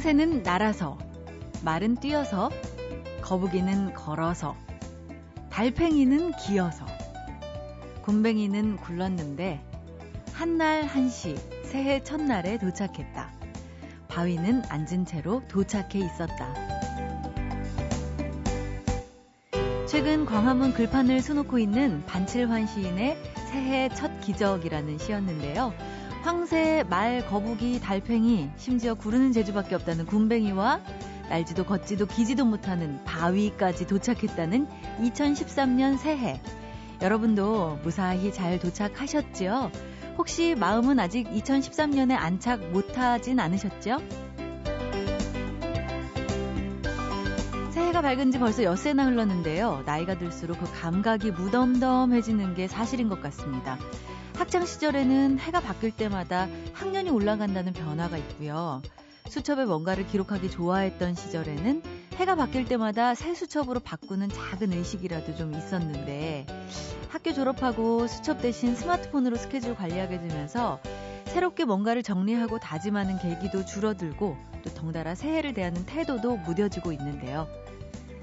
새는 0.00 0.42
날아서, 0.42 0.98
말은 1.62 1.96
뛰어서, 1.96 2.50
거북이는 3.22 3.94
걸어서, 3.94 4.56
달팽이는 5.50 6.32
기어서, 6.32 6.86
곰뱅이는 8.02 8.76
굴렀는데, 8.78 9.60
한날 10.32 10.84
한시 10.84 11.36
새해 11.64 12.02
첫날에 12.02 12.56
도착했다. 12.58 13.30
바위는 14.08 14.62
앉은 14.68 15.04
채로 15.04 15.42
도착해 15.48 15.98
있었다. 15.98 16.54
최근 19.86 20.24
광화문 20.24 20.72
글판을 20.72 21.20
수놓고 21.20 21.58
있는 21.58 22.04
반칠환 22.06 22.66
시인의 22.66 23.18
새해 23.50 23.88
첫 23.90 24.20
기적이라는 24.20 24.98
시였는데요. 24.98 25.74
황새, 26.22 26.84
말, 26.88 27.26
거북이, 27.26 27.80
달팽이, 27.80 28.50
심지어 28.56 28.94
구르는 28.94 29.32
재주밖에 29.32 29.74
없다는 29.74 30.06
군뱅이와 30.06 30.80
날지도 31.30 31.64
걷지도 31.64 32.06
기지도 32.06 32.44
못하는 32.44 33.02
바위까지 33.04 33.86
도착했다는 33.86 34.66
2013년 35.00 35.96
새해. 35.96 36.40
여러분도 37.00 37.78
무사히 37.82 38.32
잘 38.32 38.58
도착하셨지요? 38.58 39.70
혹시 40.18 40.54
마음은 40.54 41.00
아직 41.00 41.26
2013년에 41.30 42.14
안착 42.14 42.70
못하진 42.70 43.40
않으셨죠? 43.40 43.98
새해가 47.70 48.02
밝은 48.02 48.30
지 48.30 48.38
벌써 48.38 48.62
엿새나 48.64 49.06
흘렀는데요. 49.06 49.84
나이가 49.86 50.18
들수록 50.18 50.58
그 50.58 50.70
감각이 50.82 51.30
무덤덤해지는 51.30 52.54
게 52.54 52.68
사실인 52.68 53.08
것 53.08 53.22
같습니다. 53.22 53.78
학창 54.40 54.64
시절에는 54.64 55.38
해가 55.38 55.60
바뀔 55.60 55.90
때마다 55.90 56.48
학년이 56.72 57.10
올라간다는 57.10 57.74
변화가 57.74 58.16
있고요. 58.16 58.80
수첩에 59.28 59.66
뭔가를 59.66 60.06
기록하기 60.06 60.50
좋아했던 60.50 61.14
시절에는 61.14 61.82
해가 62.14 62.36
바뀔 62.36 62.64
때마다 62.64 63.14
새 63.14 63.34
수첩으로 63.34 63.80
바꾸는 63.80 64.30
작은 64.30 64.72
의식이라도 64.72 65.36
좀 65.36 65.52
있었는데 65.52 66.46
학교 67.10 67.34
졸업하고 67.34 68.06
수첩 68.06 68.40
대신 68.40 68.74
스마트폰으로 68.74 69.36
스케줄 69.36 69.74
관리하게 69.74 70.20
되면서 70.20 70.80
새롭게 71.26 71.66
뭔가를 71.66 72.02
정리하고 72.02 72.58
다짐하는 72.58 73.18
계기도 73.18 73.66
줄어들고 73.66 74.38
또 74.62 74.70
덩달아 74.70 75.16
새해를 75.16 75.52
대하는 75.52 75.84
태도도 75.84 76.38
무뎌지고 76.38 76.92
있는데요. 76.92 77.46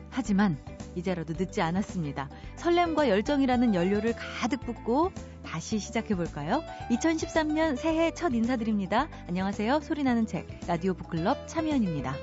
하지만 0.09 0.57
이제라도 0.97 1.33
늦지 1.37 1.61
않았습니다. 1.61 2.29
설렘과 2.55 3.09
열정이라는 3.09 3.75
연료를 3.75 4.13
가득 4.15 4.61
붓고 4.61 5.11
다시 5.45 5.79
시작해볼까요? 5.79 6.63
2013년 6.89 7.77
새해 7.77 8.11
첫 8.13 8.33
인사드립니다. 8.33 9.07
안녕하세요. 9.27 9.79
소리나는 9.81 10.25
책, 10.25 10.47
라디오 10.67 10.93
북클럽 10.93 11.47
참여연입니다. 11.47 12.15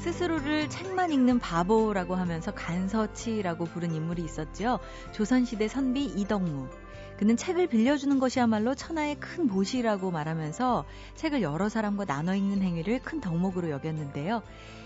스스로를 0.00 0.68
책만 0.68 1.12
읽는 1.12 1.38
바보라고 1.38 2.14
하면서 2.14 2.52
간서치라고 2.52 3.64
부른 3.64 3.94
인물이 3.94 4.22
있었죠. 4.22 4.78
조선시대 5.12 5.66
선비 5.68 6.04
이덕무. 6.04 6.68
그는 7.18 7.36
책을 7.36 7.68
빌려주는 7.68 8.18
것이야말로 8.18 8.74
천하의 8.74 9.16
큰 9.16 9.46
보시라고 9.46 10.10
말하면서 10.10 10.84
책을 11.14 11.42
여러 11.42 11.68
사람과 11.68 12.04
나눠 12.04 12.34
읽는 12.34 12.62
행위를 12.62 13.00
큰 13.00 13.20
덕목으로 13.20 13.70
여겼는데요. 13.70 14.42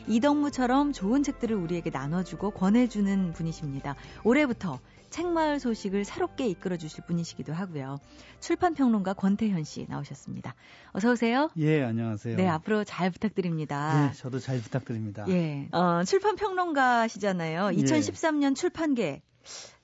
이덕무처럼 0.06 0.92
좋은 0.92 1.22
책들을 1.22 1.54
우리에게 1.56 1.90
나눠주고 1.90 2.50
권해주는 2.50 3.32
분이십니다. 3.32 3.94
올해부터 4.24 4.78
책마을 5.10 5.58
소식을 5.58 6.04
새롭게 6.04 6.46
이끌어 6.48 6.76
주실 6.76 7.04
분이시기도 7.06 7.52
하고요. 7.54 7.98
출판 8.40 8.74
평론가 8.74 9.14
권태현 9.14 9.64
씨 9.64 9.86
나오셨습니다. 9.88 10.54
어서 10.92 11.12
오세요. 11.12 11.50
예, 11.56 11.82
안녕하세요. 11.82 12.36
네, 12.36 12.46
앞으로 12.46 12.84
잘 12.84 13.10
부탁드립니다. 13.10 14.10
예, 14.10 14.14
저도 14.14 14.38
잘 14.38 14.60
부탁드립니다. 14.60 15.24
예, 15.28 15.68
어, 15.72 16.04
출판 16.04 16.36
평론가시잖아요. 16.36 17.70
2013년 17.76 18.50
예. 18.50 18.54
출판계 18.54 19.22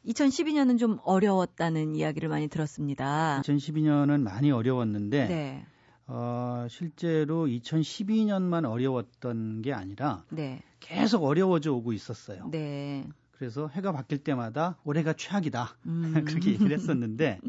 2012년은 0.06 0.78
좀 0.78 0.98
어려웠다는 1.03 1.94
이야기를 1.94 2.28
많이 2.28 2.48
들었습니다. 2.48 3.41
2012년은 3.44 4.20
많이 4.20 4.50
어려웠는데 4.50 5.26
네. 5.26 5.66
어, 6.06 6.66
실제로 6.69 7.47
2012년만 7.47 8.69
어려웠던 8.70 9.62
게 9.62 9.72
아니라 9.72 10.25
네. 10.31 10.62
계속 10.81 11.25
어려워져 11.25 11.72
오고 11.72 11.93
있었어요. 11.93 12.48
네. 12.50 13.06
그래서 13.32 13.69
해가 13.69 13.93
바뀔 13.93 14.19
때마다 14.19 14.78
올해가 14.84 15.12
최악이다. 15.12 15.76
음. 15.87 16.12
그렇게 16.25 16.53
얘기를 16.53 16.72
했었는데 16.72 17.41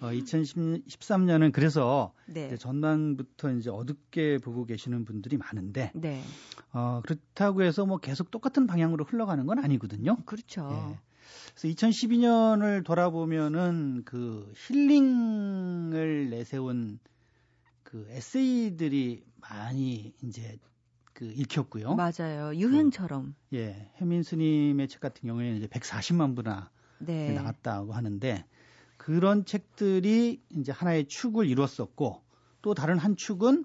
어, 0.00 0.08
2013년은 0.08 1.52
그래서 1.52 2.12
네. 2.26 2.46
이제 2.46 2.56
전반부터 2.56 3.52
이제 3.52 3.70
어둡게 3.70 4.38
보고 4.38 4.64
계시는 4.64 5.04
분들이 5.04 5.36
많은데 5.38 5.92
네. 5.94 6.22
어, 6.72 7.00
그렇다고 7.04 7.62
해서 7.62 7.86
뭐 7.86 7.98
계속 7.98 8.30
똑같은 8.30 8.66
방향으로 8.66 9.04
흘러가는 9.04 9.44
건 9.46 9.58
아니거든요. 9.60 10.16
그렇죠. 10.24 10.90
예. 10.92 10.98
그래서 11.54 11.74
2012년을 11.74 12.84
돌아보면은 12.84 14.02
그 14.04 14.52
힐링을 14.56 16.30
내세운 16.30 16.98
그 17.82 18.06
에세이들이 18.10 19.24
많이 19.40 20.12
이제 20.22 20.58
그 21.12 21.24
읽혔고요. 21.24 21.96
맞아요. 21.96 22.54
유행처럼. 22.54 23.34
그, 23.50 23.56
예. 23.56 23.90
해민 23.96 24.22
스님의 24.22 24.88
책 24.88 25.00
같은 25.00 25.28
경우에는 25.28 25.58
이제 25.58 25.66
140만 25.66 26.34
부나 26.36 26.70
네. 26.98 27.32
나갔다고 27.32 27.92
하는데 27.92 28.44
그런 28.96 29.44
책들이 29.44 30.42
이제 30.50 30.72
하나의 30.72 31.08
축을 31.08 31.46
이뤘었고 31.46 32.22
또 32.62 32.74
다른 32.74 32.98
한 32.98 33.16
축은 33.16 33.64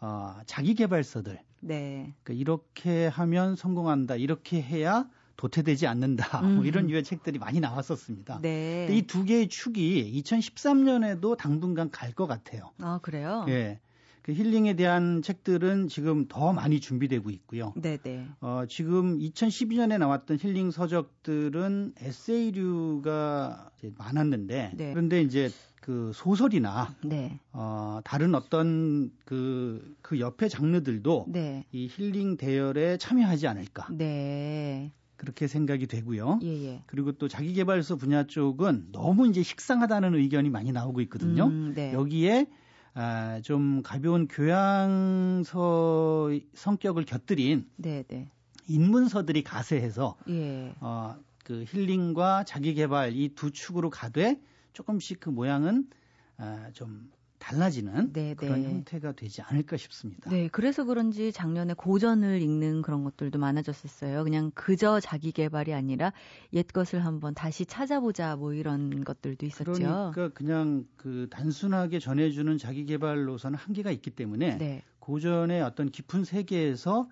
어, 0.00 0.36
자기 0.46 0.74
개발서들. 0.74 1.40
네. 1.60 2.14
그러니까 2.22 2.32
이렇게 2.34 3.06
하면 3.06 3.56
성공한다. 3.56 4.16
이렇게 4.16 4.60
해야 4.60 5.08
도태되지 5.36 5.86
않는다. 5.86 6.40
뭐 6.42 6.50
음. 6.62 6.66
이런 6.66 6.90
유의 6.90 7.04
책들이 7.04 7.38
많이 7.38 7.60
나왔었습니다. 7.60 8.40
네. 8.42 8.88
이 8.90 9.02
두 9.06 9.24
개의 9.24 9.48
축이 9.48 10.22
2013년에도 10.22 11.36
당분간 11.36 11.90
갈 11.90 12.14
것 12.14 12.26
같아요. 12.26 12.70
아, 12.78 12.98
그래요? 13.02 13.44
예. 13.48 13.80
그 14.22 14.32
힐링에 14.32 14.74
대한 14.74 15.20
책들은 15.20 15.88
지금 15.88 16.26
더 16.28 16.52
많이 16.54 16.80
준비되고 16.80 17.28
있고요. 17.30 17.74
네네. 17.76 17.98
네. 18.04 18.26
어, 18.40 18.64
지금 18.68 19.18
2012년에 19.18 19.98
나왔던 19.98 20.38
힐링 20.40 20.70
서적들은 20.70 21.92
에세이류가 22.00 23.70
많았는데 23.98 24.72
네. 24.76 24.90
그런데 24.92 25.20
이제 25.22 25.50
그 25.80 26.12
소설이나 26.14 26.94
네. 27.04 27.38
어, 27.52 28.00
다른 28.04 28.34
어떤 28.34 29.10
그, 29.26 29.94
그 30.00 30.18
옆에 30.20 30.48
장르들도 30.48 31.26
네. 31.28 31.66
이 31.72 31.88
힐링 31.90 32.36
대열에 32.38 32.96
참여하지 32.96 33.46
않을까. 33.46 33.88
네. 33.90 34.92
그렇게 35.16 35.46
생각이 35.46 35.86
되고요. 35.86 36.40
예, 36.42 36.64
예. 36.66 36.82
그리고 36.86 37.12
또 37.12 37.28
자기개발서 37.28 37.96
분야 37.96 38.26
쪽은 38.26 38.88
너무 38.92 39.28
이제 39.28 39.42
식상하다는 39.42 40.14
의견이 40.14 40.50
많이 40.50 40.72
나오고 40.72 41.00
있거든요. 41.02 41.46
음, 41.46 41.72
네. 41.74 41.92
여기에 41.92 42.46
아, 42.94 43.40
좀 43.42 43.82
가벼운 43.82 44.28
교양서 44.28 46.30
성격을 46.54 47.04
곁들인 47.04 47.68
네, 47.76 48.04
네. 48.08 48.30
인문서들이 48.68 49.42
가세해서 49.42 50.16
예. 50.28 50.74
어, 50.80 51.16
그 51.44 51.64
힐링과 51.68 52.44
자기개발 52.44 53.14
이 53.14 53.34
두 53.34 53.50
축으로 53.50 53.90
가되 53.90 54.40
조금씩 54.72 55.20
그 55.20 55.30
모양은 55.30 55.88
아, 56.36 56.70
좀 56.72 57.10
달라지는 57.44 58.14
네, 58.14 58.34
그런 58.34 58.62
네. 58.62 58.70
형태가 58.70 59.12
되지 59.12 59.42
않을까 59.42 59.76
싶습니다. 59.76 60.30
네, 60.30 60.48
그래서 60.50 60.84
그런지 60.84 61.30
작년에 61.30 61.74
고전을 61.74 62.40
읽는 62.40 62.80
그런 62.80 63.04
것들도 63.04 63.38
많아졌었어요. 63.38 64.24
그냥 64.24 64.50
그저 64.54 64.98
자기 64.98 65.30
개발이 65.30 65.74
아니라 65.74 66.14
옛 66.54 66.66
것을 66.66 67.04
한번 67.04 67.34
다시 67.34 67.66
찾아보자 67.66 68.36
뭐 68.36 68.54
이런 68.54 69.04
것들도 69.04 69.44
있었죠. 69.44 69.72
그러니까 69.72 70.28
그냥 70.30 70.86
그 70.96 71.28
단순하게 71.30 71.98
전해주는 71.98 72.56
자기 72.56 72.86
개발로서는 72.86 73.58
한계가 73.58 73.90
있기 73.90 74.10
때문에 74.10 74.56
네. 74.56 74.82
고전의 75.00 75.60
어떤 75.60 75.90
깊은 75.90 76.24
세계에서 76.24 77.10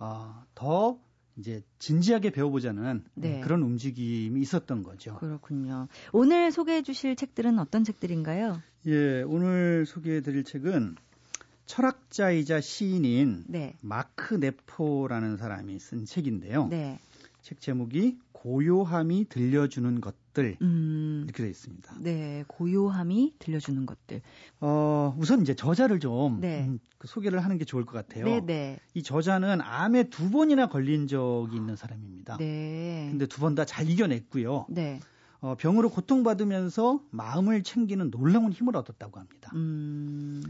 어, 0.00 0.44
더 0.56 0.98
이제 1.38 1.62
진지하게 1.78 2.30
배워보자는 2.30 3.04
네. 3.14 3.40
그런 3.40 3.62
움직임이 3.62 4.40
있었던 4.40 4.82
거죠. 4.82 5.16
그렇군요. 5.16 5.86
오늘 6.12 6.50
소개해 6.50 6.82
주실 6.82 7.14
책들은 7.16 7.58
어떤 7.58 7.84
책들인가요? 7.84 8.60
예, 8.86 9.22
오늘 9.22 9.86
소개해 9.86 10.20
드릴 10.20 10.44
책은 10.44 10.96
철학자이자 11.66 12.60
시인인 12.60 13.44
네. 13.46 13.76
마크 13.80 14.34
네포라는 14.34 15.36
사람이 15.36 15.78
쓴 15.78 16.04
책인데요. 16.06 16.66
네. 16.68 16.98
책 17.42 17.60
제목이 17.60 18.18
고요함이 18.32 19.28
들려주는 19.28 20.00
것 20.00 20.14
들 20.38 20.56
음, 20.62 21.22
이렇게 21.24 21.42
되어 21.42 21.50
있습니다. 21.50 21.96
네, 22.00 22.44
고요함이 22.46 23.34
들려주는 23.40 23.86
것들. 23.86 24.22
어, 24.60 25.14
우선 25.18 25.42
이제 25.42 25.54
저자를 25.54 25.98
좀 25.98 26.40
네. 26.40 26.64
음, 26.64 26.78
그 26.98 27.08
소개를 27.08 27.40
하는 27.42 27.58
게 27.58 27.64
좋을 27.64 27.84
것 27.84 27.92
같아요. 27.92 28.24
네, 28.24 28.40
네. 28.44 28.78
이 28.94 29.02
저자는 29.02 29.60
암에 29.60 30.10
두 30.10 30.30
번이나 30.30 30.68
걸린 30.68 31.08
적이 31.08 31.56
있는 31.56 31.74
사람입니다. 31.76 32.36
네. 32.38 33.08
근데 33.10 33.26
두 33.26 33.40
번 33.40 33.54
다 33.54 33.64
잘 33.64 33.88
이겨냈고요. 33.90 34.66
네. 34.68 35.00
어, 35.40 35.54
병으로 35.56 35.88
고통받으면서 35.90 37.00
마음을 37.10 37.62
챙기는 37.62 38.10
놀라운 38.10 38.52
힘을 38.52 38.76
얻었다고 38.76 39.18
합니다. 39.20 39.50
음... 39.54 40.42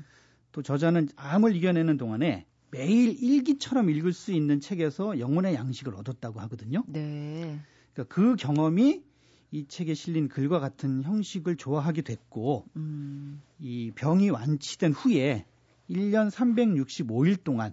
또 0.52 0.62
저자는 0.62 1.08
암을 1.16 1.54
이겨내는 1.56 1.96
동안에 1.98 2.46
매일 2.70 3.22
일기처럼 3.22 3.90
읽을 3.90 4.12
수 4.12 4.32
있는 4.32 4.60
책에서 4.60 5.18
영혼의 5.18 5.54
양식을 5.54 5.94
얻었다고 5.94 6.40
하거든요. 6.40 6.84
네. 6.86 7.58
그러니까 7.94 8.14
그 8.14 8.36
경험이 8.36 9.04
이 9.50 9.66
책에 9.66 9.94
실린 9.94 10.28
글과 10.28 10.60
같은 10.60 11.02
형식을 11.02 11.56
좋아하게 11.56 12.02
됐고 12.02 12.66
음. 12.76 13.40
이 13.58 13.90
병이 13.94 14.30
완치된 14.30 14.92
후에 14.92 15.46
1년 15.88 16.30
365일 16.30 17.42
동안 17.42 17.72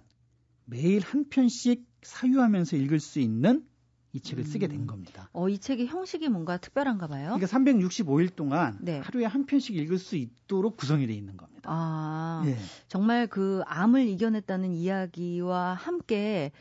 매일 0.64 1.02
한 1.02 1.28
편씩 1.28 1.84
사유하면서 2.02 2.76
읽을 2.76 2.98
수 2.98 3.20
있는 3.20 3.66
이 4.12 4.20
책을 4.20 4.44
음. 4.44 4.46
쓰게 4.46 4.68
된 4.68 4.86
겁니다. 4.86 5.28
어, 5.34 5.48
이 5.50 5.58
책의 5.58 5.88
형식이 5.88 6.30
뭔가 6.30 6.56
특별한가 6.56 7.06
봐요. 7.06 7.36
그러니까 7.36 7.46
365일 7.46 8.34
동안 8.34 8.78
네. 8.80 8.98
하루에 9.00 9.26
한 9.26 9.44
편씩 9.44 9.76
읽을 9.76 9.98
수 9.98 10.16
있도록 10.16 10.78
구성이 10.78 11.06
되어 11.06 11.14
있는 11.14 11.36
겁니다. 11.36 11.68
아, 11.70 12.42
네. 12.46 12.56
정말 12.88 13.26
그 13.26 13.62
암을 13.66 14.08
이겨냈다는 14.08 14.72
이야기와 14.72 15.74
함께 15.74 16.52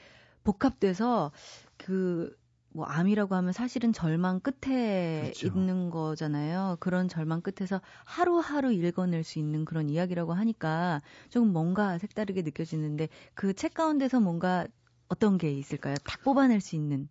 복합돼서 0.44 1.32
그 1.78 2.36
뭐 2.76 2.86
암이라고 2.86 3.34
하면 3.36 3.54
사실은 3.54 3.94
절망 3.94 4.42
끝에 4.42 5.22
그렇죠. 5.22 5.48
있는 5.48 5.90
거잖아요. 5.90 6.76
그런 6.82 7.08
절망 7.08 7.42
끝에서 7.42 7.80
하루하루 8.04 8.74
읽어낼 8.74 9.24
수 9.24 9.40
있는 9.40 9.64
그런 9.64 9.90
이야기라고 9.90 10.34
하니까 10.34 11.02
조금 11.30 11.54
뭔가 11.54 11.98
색다르게 11.98 12.42
느껴지는데 12.42 13.08
그 13.34 13.54
책 13.54 13.74
가운데서 13.74 14.20
뭔가 14.20 14.68
어떤 15.08 15.38
게 15.38 15.52
있을까요? 15.54 15.96
다 16.04 16.18
뽑아낼 16.26 16.60
수 16.60 16.76
있는. 16.76 17.08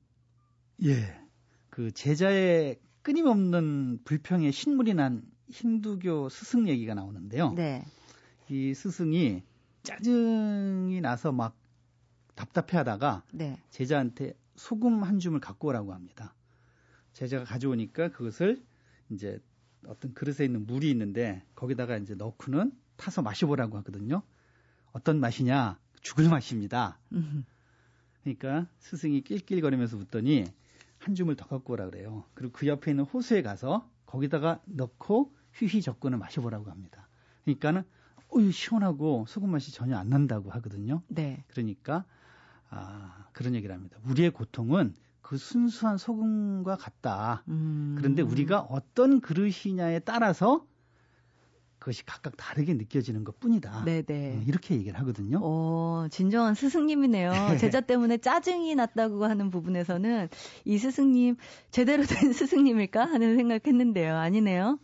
예. 0.85 1.19
그 1.71 1.91
제자의 1.93 2.79
끊임없는 3.01 4.01
불평에 4.05 4.51
신물이 4.51 4.93
난 4.93 5.23
힌두교 5.49 6.29
스승 6.29 6.69
얘기가 6.69 6.93
나오는데요. 6.93 7.53
네. 7.53 7.85
이 8.51 8.75
스승이 8.75 9.43
짜증이 9.83 11.01
나서 11.01 11.33
막 11.33 11.57
답답해 12.35 12.77
하다가 12.79 13.23
네. 13.33 13.57
제자한테 13.71 14.35
소금 14.57 15.03
한 15.03 15.19
줌을 15.19 15.41
갖고 15.41 15.69
오라고 15.69 15.93
합니다. 15.93 16.35
제자가 17.13 17.45
가져오니까 17.45 18.11
그것을 18.11 18.63
이제 19.11 19.41
어떤 19.87 20.15
그릇에 20.15 20.45
있는 20.45 20.67
물이 20.67 20.91
있는데 20.91 21.45
거기다가 21.55 21.97
이제 21.97 22.15
넣고는 22.15 22.73
타서 22.97 23.23
마셔보라고 23.23 23.77
하거든요. 23.79 24.23
어떤 24.93 25.21
맛이냐? 25.21 25.79
죽을 26.01 26.29
맛입니다. 26.29 26.99
그러니까 28.23 28.67
스승이 28.79 29.23
낄낄거리면서 29.23 29.97
웃더니 29.97 30.45
한 30.99 31.15
줌을 31.15 31.37
더 31.37 31.47
갖고 31.47 31.75
오라 31.75 31.87
그래요. 31.87 32.25
그리고 32.35 32.53
그 32.53 32.67
옆에 32.67 32.93
있는 32.93 33.05
호수에 33.05 33.43
가서 33.43 33.91
거기다가 34.07 34.61
넣고 34.67 35.35
휘휘 35.55 35.83
적고는 35.83 36.19
마셔보라고 36.19 36.71
합니다. 36.71 37.09
그러니까는 37.45 37.83
어유 38.35 38.53
시원하고 38.53 39.27
소금 39.29 39.51
맛이 39.51 39.73
전혀 39.73 39.97
안 39.97 40.09
난다고 40.09 40.51
하거든요. 40.51 41.03
네. 41.09 41.45
그러니까 41.49 42.05
아, 42.75 43.27
그런 43.33 43.55
얘기를 43.55 43.75
합니다. 43.75 43.99
우리의 44.09 44.31
고통은 44.31 44.95
그 45.21 45.37
순수한 45.39 45.97
소금과 45.97 46.77
같다. 46.77 47.43
음. 47.49 47.95
그런데 47.99 48.23
우리가 48.23 48.61
어떤 48.61 49.21
그릇이냐에 49.21 50.01
따라서 50.01 50.67
그것이 51.79 52.05
각각 52.07 52.35
다르게 52.39 52.73
느껴지는 52.73 53.25
것 53.25 53.39
뿐이다. 53.41 53.85
네네. 53.85 54.05
음, 54.09 54.45
이렇게 54.47 54.75
얘기를 54.75 54.99
하거든요. 55.01 55.39
어, 55.43 56.07
진정한 56.11 56.55
스승님이네요. 56.55 57.31
네. 57.31 57.59
제자 57.59 57.83
때문에 57.83 58.17
짜증이 58.17 58.75
났다고 58.75 59.27
하는 59.27 59.51
부분에서는 59.51 60.29
이 60.65 60.79
스승님, 60.79 61.37
제대로 61.71 62.05
된 62.05 62.33
스승님일까 62.33 63.05
하는 63.05 63.37
생각했는데요. 63.37 64.17
아니네요. 64.17 64.79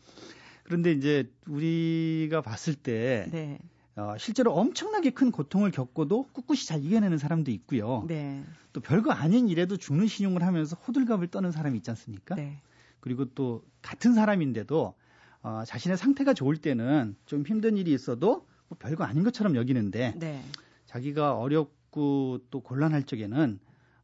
그런데 0.65 0.93
이제 0.93 1.31
우리가 1.49 2.43
봤을 2.43 2.75
때 2.75 3.27
네. 3.33 3.59
어, 3.97 4.15
실제로 4.19 4.53
엄청나게 4.55 5.11
큰 5.11 5.31
고통을 5.31 5.71
겪고도 5.71 6.29
꿋꿋이 6.33 6.61
잘 6.61 6.85
이겨내는 6.85 7.19
사람도 7.19 7.51
있고요. 7.51 8.05
네. 8.07 8.43
또 8.73 8.81
별거 8.81 9.11
아닌 9.13 9.49
일에도 9.49 9.77
죽는 9.77 10.07
신용을 10.07 10.43
하면서 10.43 10.77
호들갑을 10.77 11.29
떠는 11.29 11.51
사람이 11.51 11.79
있지 11.79 11.91
않습니까? 11.91 12.35
네. 12.37 12.61
그리고 13.01 13.25
또 13.35 13.65
같은 13.83 14.15
사람인데도 14.15 14.95
어, 15.43 15.63
자신의 15.67 15.97
상태가 15.97 16.35
좋을 16.35 16.57
때는 16.57 17.17
좀 17.27 17.45
힘든 17.47 17.77
일이 17.77 17.93
있어도 17.93 18.47
뭐 18.69 18.79
별거 18.79 19.05
아닌 19.05 19.25
것처럼 19.25 19.57
여기는데 19.57 20.15
네. 20.19 20.43
자기가 20.87 21.37
어렵고 21.37 22.41
또 22.51 22.61
곤란할 22.61 23.05
적에는 23.05 23.59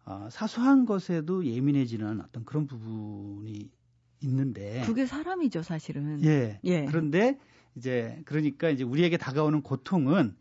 어, 0.07 0.29
사소한 0.31 0.87
것에도 0.87 1.45
예민해지는 1.45 2.21
어떤 2.21 2.45
그런 2.45 2.67
부분이 2.67 3.71
있는데 4.23 4.83
그게 4.87 5.05
사람이죠 5.05 5.63
사실은. 5.63 6.25
예. 6.25 6.61
예. 6.65 6.85
그런데 6.87 7.39
이제 7.77 8.21
그러니까 8.25 8.71
이제 8.71 8.85
우리에게 8.85 9.17
다가오는 9.17 9.63
고통은 9.63 10.35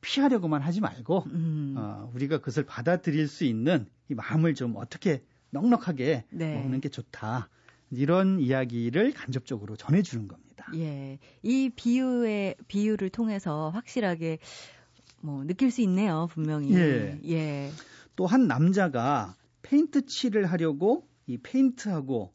피하려고만 0.00 0.62
하지 0.62 0.80
말고 0.80 1.24
음. 1.26 1.74
어, 1.76 2.10
우리가 2.14 2.38
그것을 2.38 2.64
받아들일 2.64 3.28
수 3.28 3.44
있는 3.44 3.86
이 4.08 4.14
마음을 4.14 4.54
좀 4.54 4.76
어떻게 4.76 5.22
넉넉하게 5.50 6.24
네. 6.30 6.54
먹는 6.54 6.80
게 6.80 6.88
좋다. 6.88 7.48
이런 7.90 8.38
이야기를 8.38 9.12
간접적으로 9.12 9.76
전해주는 9.76 10.28
겁니다. 10.28 10.66
예, 10.76 11.18
이 11.42 11.70
비유의 11.74 12.54
비유를 12.68 13.10
통해서 13.10 13.70
확실하게 13.70 14.38
뭐 15.20 15.44
느낄 15.44 15.70
수 15.72 15.80
있네요, 15.82 16.28
분명히. 16.30 16.72
예. 16.74 17.18
예. 17.28 17.70
또 18.14 18.26
한 18.26 18.46
남자가 18.46 19.34
페인트 19.62 20.06
칠을 20.06 20.46
하려고 20.46 21.08
이 21.26 21.36
페인트하고 21.38 22.32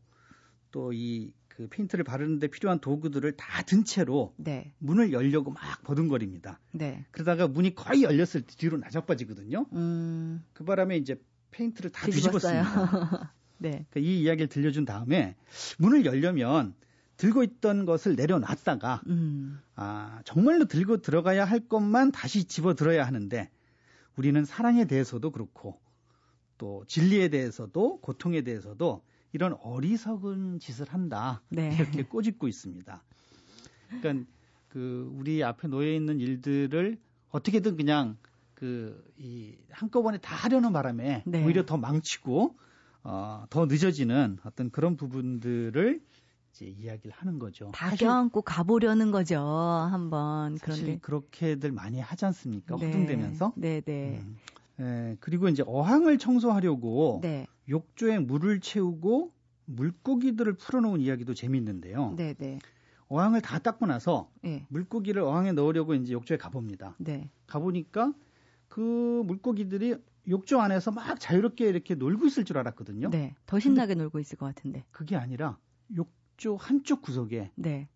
또 0.71 0.91
이 0.93 1.31
그 1.55 1.67
페인트를 1.69 2.03
바르는데 2.03 2.47
필요한 2.47 2.79
도구들을 2.79 3.37
다 3.37 3.63
든 3.65 3.83
채로 3.83 4.33
네. 4.37 4.73
문을 4.77 5.11
열려고 5.11 5.49
막 5.51 5.81
버둥거립니다. 5.83 6.59
네. 6.71 7.05
그러다가 7.11 7.47
문이 7.47 7.73
거의 7.73 8.03
열렸을 8.03 8.41
때 8.41 8.55
뒤로 8.57 8.77
나자빠지거든요. 8.77 9.65
음... 9.73 10.43
그 10.53 10.63
바람에 10.63 10.97
이제 10.97 11.19
페인트를 11.51 11.91
다 11.91 12.05
뒤집었어요. 12.05 12.61
뒤집었습니다. 12.61 13.33
네. 13.57 13.85
그러니까 13.89 13.99
이 14.01 14.21
이야기를 14.21 14.47
들려준 14.49 14.85
다음에 14.85 15.35
문을 15.79 16.05
열려면 16.05 16.75
들고 17.17 17.43
있던 17.43 17.85
것을 17.85 18.15
내려놨다가 18.15 19.01
음. 19.07 19.59
아 19.75 20.21
정말로 20.25 20.65
들고 20.65 20.97
들어가야 20.97 21.45
할 21.45 21.61
것만 21.61 22.11
다시 22.11 22.43
집어 22.43 22.75
들어야 22.75 23.07
하는데 23.07 23.49
우리는 24.17 24.45
사랑에 24.45 24.85
대해서도 24.85 25.31
그렇고 25.31 25.79
또 26.57 26.83
진리에 26.87 27.29
대해서도 27.29 27.99
고통에 28.01 28.41
대해서도 28.41 29.01
이런 29.35 29.53
어리석은 29.61 30.59
짓을 30.59 30.87
한다. 30.89 31.41
네. 31.49 31.75
이렇게 31.75 32.03
꼬집고 32.03 32.47
있습니다. 32.47 33.03
그러니까 34.01 34.31
그 34.69 35.11
우리 35.15 35.43
앞에 35.43 35.67
놓여 35.67 35.91
있는 35.91 36.19
일들을 36.19 36.97
어떻게든 37.29 37.75
그냥 37.77 38.17
그 38.53 39.05
이 39.17 39.55
한꺼번에 39.69 40.17
다 40.17 40.35
하려는 40.35 40.73
바람에 40.73 41.23
네. 41.25 41.45
오히려 41.45 41.65
더 41.65 41.77
망치고 41.77 42.55
어, 43.03 43.45
더 43.49 43.65
늦어지는 43.65 44.39
어떤 44.43 44.69
그런 44.71 44.97
부분들을 44.97 46.01
이제 46.51 46.65
이야기를 46.65 47.11
하는 47.11 47.39
거죠. 47.39 47.71
다 47.73 47.95
껴안고 47.95 48.41
가보려는 48.41 49.11
거죠. 49.11 49.39
한번 49.39 50.57
그런데 50.57 50.97
그렇게들 50.99 51.71
많이 51.71 51.99
하지 51.99 52.25
않습니까? 52.25 52.75
네. 52.77 52.87
허둥대면서. 52.87 53.53
네, 53.55 53.81
네. 53.81 54.21
음. 54.23 54.37
예, 54.79 55.17
그리고 55.21 55.47
이제 55.47 55.63
어항을 55.65 56.17
청소하려고 56.17 57.19
네. 57.21 57.47
욕조에 57.69 58.19
물을 58.19 58.59
채우고 58.59 59.33
물고기들을 59.65 60.53
풀어놓은 60.53 61.01
이야기도 61.01 61.33
재미있는데요. 61.33 62.13
네, 62.15 62.33
네. 62.33 62.59
어항을 63.07 63.41
다 63.41 63.59
닦고 63.59 63.85
나서 63.85 64.31
네. 64.41 64.65
물고기를 64.69 65.21
어항에 65.21 65.51
넣으려고 65.51 65.93
이제 65.93 66.13
욕조에 66.13 66.37
가봅니다. 66.37 66.95
네. 66.97 67.29
가보니까 67.47 68.13
그 68.67 69.23
물고기들이 69.25 69.95
욕조 70.27 70.59
안에서 70.59 70.91
막 70.91 71.19
자유롭게 71.19 71.67
이렇게 71.67 71.93
놀고 71.95 72.25
있을 72.25 72.45
줄 72.45 72.57
알았거든요. 72.57 73.09
네. 73.11 73.35
더 73.45 73.59
신나게 73.59 73.93
놀고 73.95 74.19
있을 74.19 74.37
것 74.37 74.47
같은데. 74.47 74.83
그게 74.91 75.15
아니라 75.15 75.57
욕조 75.95 76.55
한쪽 76.57 77.01
구석에 77.03 77.51
네. 77.55 77.87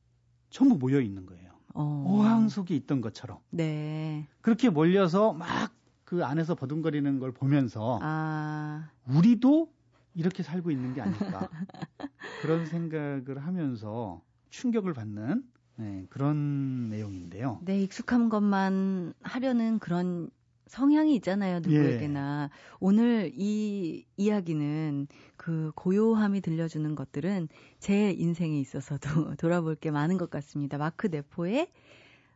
전부 0.49 0.77
모여 0.77 1.01
있는 1.01 1.25
거예요. 1.25 1.49
어. 1.73 2.21
항 2.23 2.49
속에 2.49 2.75
있던 2.75 3.01
것처럼. 3.01 3.39
네. 3.49 4.27
그렇게 4.41 4.69
몰려서 4.69 5.33
막 5.33 5.73
그 6.09 6.25
안에서 6.25 6.55
버둥거리는 6.55 7.19
걸 7.19 7.31
보면서 7.31 7.99
아. 8.01 8.89
우리도 9.07 9.71
이렇게 10.15 10.41
살고 10.41 10.71
있는 10.71 10.95
게 10.95 11.01
아닐까 11.01 11.47
그런 12.41 12.65
생각을 12.65 13.37
하면서 13.37 14.19
충격을 14.49 14.93
받는 14.95 15.43
네, 15.75 16.07
그런 16.09 16.89
내용인데요. 16.89 17.59
네, 17.61 17.79
익숙한 17.83 18.29
것만 18.29 19.13
하려는 19.21 19.77
그런 19.77 20.31
성향이 20.65 21.13
있잖아요, 21.17 21.59
누구에게나. 21.59 22.49
예. 22.51 22.57
오늘 22.79 23.31
이 23.35 24.03
이야기는 24.17 25.07
그 25.37 25.71
고요함이 25.75 26.41
들려주는 26.41 26.95
것들은 26.95 27.49
제 27.77 28.11
인생에 28.11 28.59
있어서도 28.59 28.99
돌아볼 29.37 29.75
게 29.75 29.91
많은 29.91 30.17
것 30.17 30.31
같습니다. 30.31 30.79
마크 30.79 31.05
네포의 31.05 31.71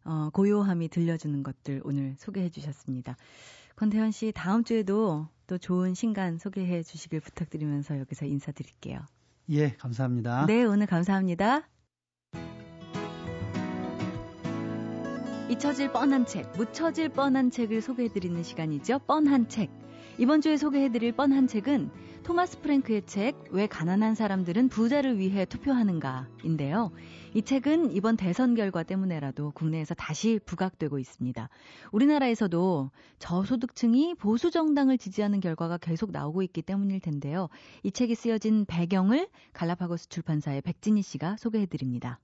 어, 0.05 0.29
고요함이 0.31 0.89
들려주는 0.89 1.41
것들 1.41 1.81
오늘 1.83 2.15
소개해 2.19 2.49
주셨습니다. 2.49 3.17
권태현 3.75 4.11
씨, 4.11 4.31
다음 4.33 4.63
주에도 4.63 5.27
또 5.47 5.57
좋은 5.57 5.93
신간 5.93 6.37
소개해 6.37 6.83
주시길 6.83 7.19
부탁드리면서 7.19 7.99
여기서 7.99 8.25
인사드릴게요. 8.25 8.99
예, 9.49 9.71
감사합니다. 9.73 10.45
네, 10.45 10.63
오늘 10.63 10.85
감사합니다. 10.85 11.67
잊혀질 15.49 15.91
뻔한 15.91 16.25
책, 16.25 16.49
묻혀질 16.55 17.09
뻔한 17.09 17.51
책을 17.51 17.81
소개해드리는 17.81 18.41
시간이죠. 18.41 18.99
뻔한 18.99 19.47
책. 19.49 19.69
이번 20.17 20.41
주에 20.41 20.57
소개해드릴 20.57 21.11
뻔한 21.13 21.47
책은 21.47 21.89
토마스 22.23 22.61
프랭크의 22.61 23.05
책, 23.05 23.35
왜 23.51 23.67
가난한 23.67 24.15
사람들은 24.15 24.69
부자를 24.69 25.19
위해 25.19 25.43
투표하는가인데요. 25.43 26.91
이 27.33 27.41
책은 27.41 27.91
이번 27.91 28.15
대선 28.15 28.55
결과 28.55 28.83
때문에라도 28.83 29.51
국내에서 29.51 29.93
다시 29.93 30.39
부각되고 30.45 30.99
있습니다. 30.99 31.49
우리나라에서도 31.91 32.91
저소득층이 33.19 34.15
보수 34.15 34.51
정당을 34.51 34.97
지지하는 34.97 35.41
결과가 35.41 35.77
계속 35.77 36.11
나오고 36.11 36.43
있기 36.43 36.61
때문일 36.61 37.01
텐데요. 37.01 37.49
이 37.83 37.91
책이 37.91 38.15
쓰여진 38.15 38.65
배경을 38.65 39.27
갈라파고스 39.51 40.07
출판사의 40.07 40.61
백진희 40.61 41.01
씨가 41.01 41.35
소개해 41.37 41.65
드립니다. 41.65 42.19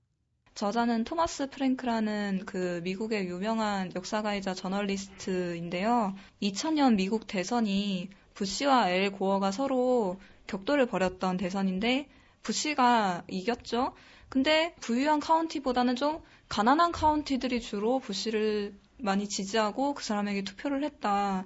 저자는 0.54 1.04
토마스 1.04 1.50
프랭크라는 1.50 2.44
그 2.46 2.80
미국의 2.84 3.28
유명한 3.28 3.90
역사가이자 3.94 4.54
저널리스트인데요. 4.54 6.14
2000년 6.42 6.96
미국 6.96 7.26
대선이 7.26 8.10
부시와 8.34 8.90
엘 8.90 9.10
고어가 9.12 9.50
서로 9.52 10.18
격돌을 10.46 10.86
벌였던 10.86 11.36
대선인데 11.36 12.08
부시가 12.42 13.24
이겼죠. 13.28 13.92
근데 14.28 14.74
부유한 14.80 15.20
카운티보다는 15.20 15.96
좀 15.96 16.20
가난한 16.48 16.92
카운티들이 16.92 17.60
주로 17.60 17.98
부시를 17.98 18.74
많이 18.98 19.28
지지하고 19.28 19.94
그 19.94 20.04
사람에게 20.04 20.42
투표를 20.42 20.84
했다. 20.84 21.44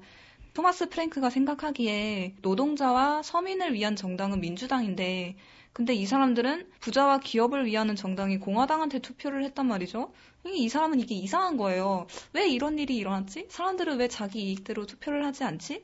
토마스 0.55 0.89
프랭크가 0.89 1.31
생각하기에 1.31 2.37
노동자와 2.43 3.23
서민을 3.23 3.75
위한 3.75 3.97
정당은 3.97 4.41
민주당인데 4.41 5.37
근데 5.73 5.93
이 5.93 6.07
사람들은 6.07 6.71
부자와 6.79 7.19
기업을 7.19 7.67
위하는 7.67 7.97
정당이 7.97 8.39
공화당한테 8.39 9.01
투표를 9.01 9.43
했단 9.45 9.67
말이죠. 9.67 10.13
이 10.47 10.69
사람은 10.69 11.01
이게 11.01 11.17
이상한 11.17 11.57
거예요. 11.57 12.07
왜 12.33 12.49
이런 12.49 12.79
일이 12.79 12.97
일어났지? 12.97 13.47
사람들은 13.49 13.99
왜 13.99 14.07
자기 14.07 14.43
이익대로 14.43 14.87
투표를 14.87 15.27
하지 15.27 15.43
않지? 15.43 15.83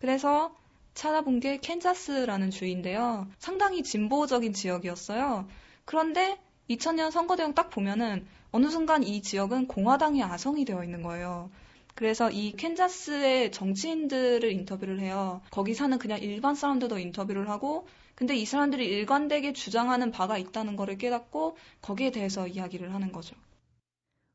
그래서 0.00 0.54
찾아본 0.94 1.40
게 1.40 1.58
캔자스라는 1.58 2.50
주인데요. 2.50 3.28
상당히 3.38 3.82
진보적인 3.82 4.52
지역이었어요. 4.52 5.46
그런데 5.84 6.38
2000년 6.68 7.10
선거 7.10 7.36
때 7.36 7.54
딱 7.54 7.70
보면은 7.70 8.26
어느 8.50 8.68
순간 8.68 9.02
이 9.02 9.22
지역은 9.22 9.68
공화당이 9.68 10.22
아성이 10.22 10.64
되어 10.64 10.82
있는 10.84 11.02
거예요. 11.02 11.50
그래서 11.94 12.30
이 12.30 12.52
캔자스의 12.52 13.50
정치인들을 13.52 14.50
인터뷰를 14.52 15.00
해요. 15.00 15.40
거기 15.50 15.74
사는 15.74 15.98
그냥 15.98 16.20
일반 16.20 16.54
사람들도 16.54 16.98
인터뷰를 16.98 17.48
하고, 17.48 17.88
근데 18.14 18.36
이 18.36 18.44
사람들이 18.44 18.86
일관되게 18.86 19.52
주장하는 19.52 20.10
바가 20.10 20.38
있다는 20.38 20.76
것을 20.76 20.98
깨닫고 20.98 21.56
거기에 21.82 22.10
대해서 22.10 22.46
이야기를 22.46 22.94
하는 22.94 23.12
거죠. 23.12 23.34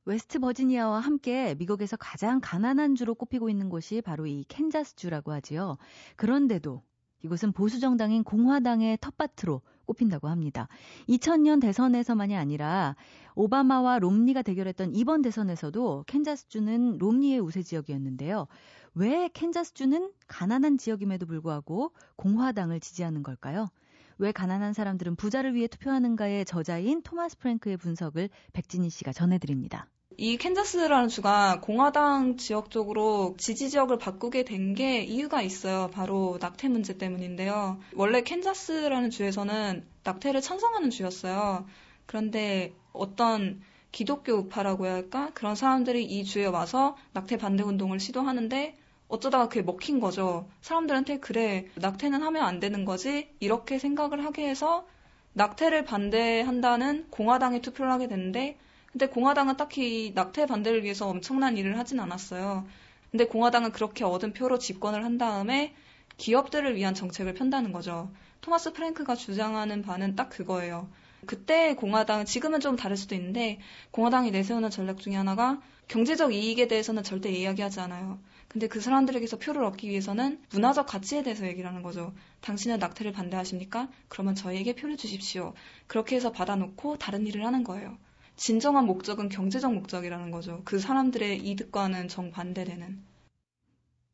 웨스트 0.05 0.39
버지니아와 0.39 0.99
함께 0.99 1.55
미국에서 1.55 1.95
가장 1.97 2.39
가난한 2.41 2.95
주로 2.95 3.15
꼽히고 3.15 3.49
있는 3.49 3.69
곳이 3.69 4.01
바로 4.01 4.25
이 4.25 4.43
캔자스주라고 4.47 5.31
하지요. 5.31 5.77
그런데도 6.17 6.81
이곳은 7.23 7.53
보수 7.53 7.79
정당인 7.79 8.23
공화당의 8.23 8.97
텃밭으로 8.99 9.61
꼽힌다고 9.85 10.27
합니다. 10.27 10.67
2000년 11.07 11.61
대선에서만이 11.61 12.35
아니라 12.35 12.95
오바마와 13.35 13.99
롬니가 13.99 14.41
대결했던 14.41 14.93
이번 14.93 15.21
대선에서도 15.21 16.03
캔자스주는 16.07 16.97
롬니의 16.97 17.39
우세 17.39 17.63
지역이었는데요. 17.63 18.47
왜 18.95 19.29
캔자스주는 19.33 20.11
가난한 20.27 20.77
지역임에도 20.77 21.25
불구하고 21.25 21.93
공화당을 22.17 22.81
지지하는 22.81 23.23
걸까요? 23.23 23.69
왜 24.17 24.31
가난한 24.31 24.73
사람들은 24.73 25.15
부자를 25.15 25.55
위해 25.55 25.67
투표하는가의 25.67 26.45
저자인 26.45 27.01
토마스 27.01 27.37
프랭크의 27.37 27.77
분석을 27.77 28.29
백진희 28.53 28.89
씨가 28.89 29.13
전해드립니다. 29.13 29.87
이 30.17 30.37
캔자스라는 30.37 31.07
주가 31.09 31.59
공화당 31.59 32.37
지역 32.37 32.69
쪽으로 32.69 33.33
지지 33.39 33.71
지역을 33.71 33.97
바꾸게 33.97 34.43
된 34.45 34.75
게 34.75 35.01
이유가 35.03 35.41
있어요. 35.41 35.89
바로 35.91 36.37
낙태 36.39 36.67
문제 36.67 36.97
때문인데요. 36.97 37.79
원래 37.95 38.21
캔자스라는 38.21 39.09
주에서는 39.09 39.85
낙태를 40.03 40.41
찬성하는 40.41 40.89
주였어요. 40.91 41.65
그런데 42.05 42.73
어떤 42.91 43.61
기독교 43.91 44.33
우파라고 44.33 44.85
해야 44.85 44.93
할까? 44.95 45.31
그런 45.33 45.55
사람들이 45.55 46.03
이 46.05 46.23
주에 46.23 46.45
와서 46.45 46.95
낙태 47.13 47.37
반대 47.37 47.63
운동을 47.63 47.99
시도하는데 47.99 48.75
어쩌다가 49.13 49.47
그게 49.47 49.61
먹힌 49.61 49.99
거죠. 49.99 50.49
사람들한테 50.61 51.19
그래, 51.19 51.67
낙태는 51.75 52.23
하면 52.23 52.43
안 52.45 52.59
되는 52.59 52.83
거지? 52.83 53.29
이렇게 53.39 53.77
생각을 53.77 54.25
하게 54.25 54.49
해서 54.49 54.87
낙태를 55.33 55.85
반대한다는 55.85 57.05
공화당에 57.11 57.61
투표를 57.61 57.91
하게 57.91 58.07
되는데 58.07 58.57
근데 58.91 59.05
공화당은 59.07 59.55
딱히 59.55 60.13
낙태 60.15 60.47
반대를 60.47 60.83
위해서 60.83 61.07
엄청난 61.07 61.57
일을 61.57 61.77
하진 61.77 61.99
않았어요. 61.99 62.65
근데 63.11 63.25
공화당은 63.25 63.71
그렇게 63.71 64.03
얻은 64.03 64.33
표로 64.33 64.57
집권을 64.57 65.05
한 65.05 65.19
다음에 65.19 65.75
기업들을 66.17 66.75
위한 66.75 66.95
정책을 66.95 67.35
편다는 67.35 67.71
거죠. 67.71 68.09
토마스 68.41 68.73
프랭크가 68.73 69.13
주장하는 69.13 69.83
바는 69.83 70.15
딱 70.15 70.29
그거예요. 70.31 70.89
그때 71.27 71.75
공화당은 71.75 72.25
지금은 72.25 72.61
좀 72.61 72.75
다를 72.75 72.97
수도 72.97 73.13
있는데 73.13 73.59
공화당이 73.91 74.31
내세우는 74.31 74.71
전략 74.71 74.97
중에 74.97 75.13
하나가 75.13 75.61
경제적 75.87 76.33
이익에 76.33 76.67
대해서는 76.67 77.03
절대 77.03 77.29
이야기하지 77.29 77.79
않아요. 77.81 78.19
근데 78.47 78.67
그 78.67 78.79
사람들에게서 78.79 79.37
표를 79.39 79.63
얻기 79.63 79.89
위해서는 79.89 80.39
문화적 80.51 80.85
가치에 80.85 81.23
대해서 81.23 81.45
얘기를 81.47 81.67
하는 81.69 81.81
거죠. 81.81 82.13
당신은 82.41 82.79
낙태를 82.79 83.11
반대하십니까? 83.11 83.89
그러면 84.07 84.35
저에게 84.35 84.75
표를 84.75 84.97
주십시오. 84.97 85.53
그렇게 85.87 86.15
해서 86.15 86.31
받아놓고 86.31 86.97
다른 86.97 87.25
일을 87.25 87.45
하는 87.45 87.63
거예요. 87.63 87.97
진정한 88.35 88.85
목적은 88.85 89.29
경제적 89.29 89.73
목적이라는 89.73 90.31
거죠. 90.31 90.61
그 90.65 90.79
사람들의 90.79 91.39
이득과는 91.39 92.07
정반대되는. 92.07 93.03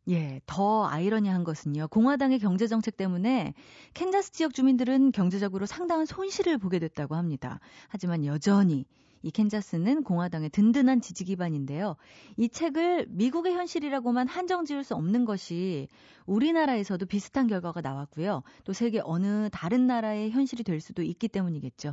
예, 0.09 0.41
더 0.45 0.87
아이러니한 0.87 1.43
것은요. 1.43 1.87
공화당의 1.89 2.39
경제 2.39 2.65
정책 2.65 2.97
때문에 2.97 3.53
캔자스 3.93 4.31
지역 4.31 4.53
주민들은 4.53 5.11
경제적으로 5.11 5.65
상당한 5.65 6.05
손실을 6.05 6.57
보게 6.57 6.79
됐다고 6.79 7.15
합니다. 7.15 7.59
하지만 7.89 8.25
여전히 8.25 8.85
이 9.21 9.31
캔자스는 9.31 10.03
공화당의 10.03 10.49
든든한 10.49 11.01
지지 11.01 11.25
기반인데요. 11.25 11.95
이 12.37 12.49
책을 12.49 13.07
미국의 13.09 13.53
현실이라고만 13.53 14.27
한정 14.27 14.65
지을 14.65 14.83
수 14.83 14.95
없는 14.95 15.25
것이 15.25 15.87
우리나라에서도 16.25 17.05
비슷한 17.05 17.47
결과가 17.47 17.81
나왔고요. 17.81 18.43
또 18.63 18.73
세계 18.73 19.01
어느 19.03 19.49
다른 19.51 19.87
나라의 19.87 20.31
현실이 20.31 20.63
될 20.63 20.79
수도 20.79 21.01
있기 21.01 21.27
때문이겠죠. 21.27 21.91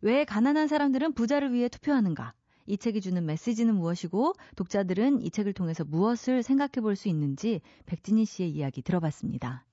왜 0.00 0.24
가난한 0.24 0.68
사람들은 0.68 1.12
부자를 1.14 1.52
위해 1.52 1.68
투표하는가? 1.68 2.34
이 2.66 2.76
책이 2.76 3.00
주는 3.00 3.24
메시지는 3.26 3.74
무엇이고 3.74 4.34
독자들은 4.56 5.20
이 5.22 5.30
책을 5.30 5.52
통해서 5.52 5.84
무엇을 5.84 6.42
생각해 6.42 6.80
볼 6.80 6.94
수 6.94 7.08
있는지 7.08 7.60
백진희 7.86 8.24
씨의 8.24 8.50
이야기 8.50 8.82
들어봤습니다. 8.82 9.64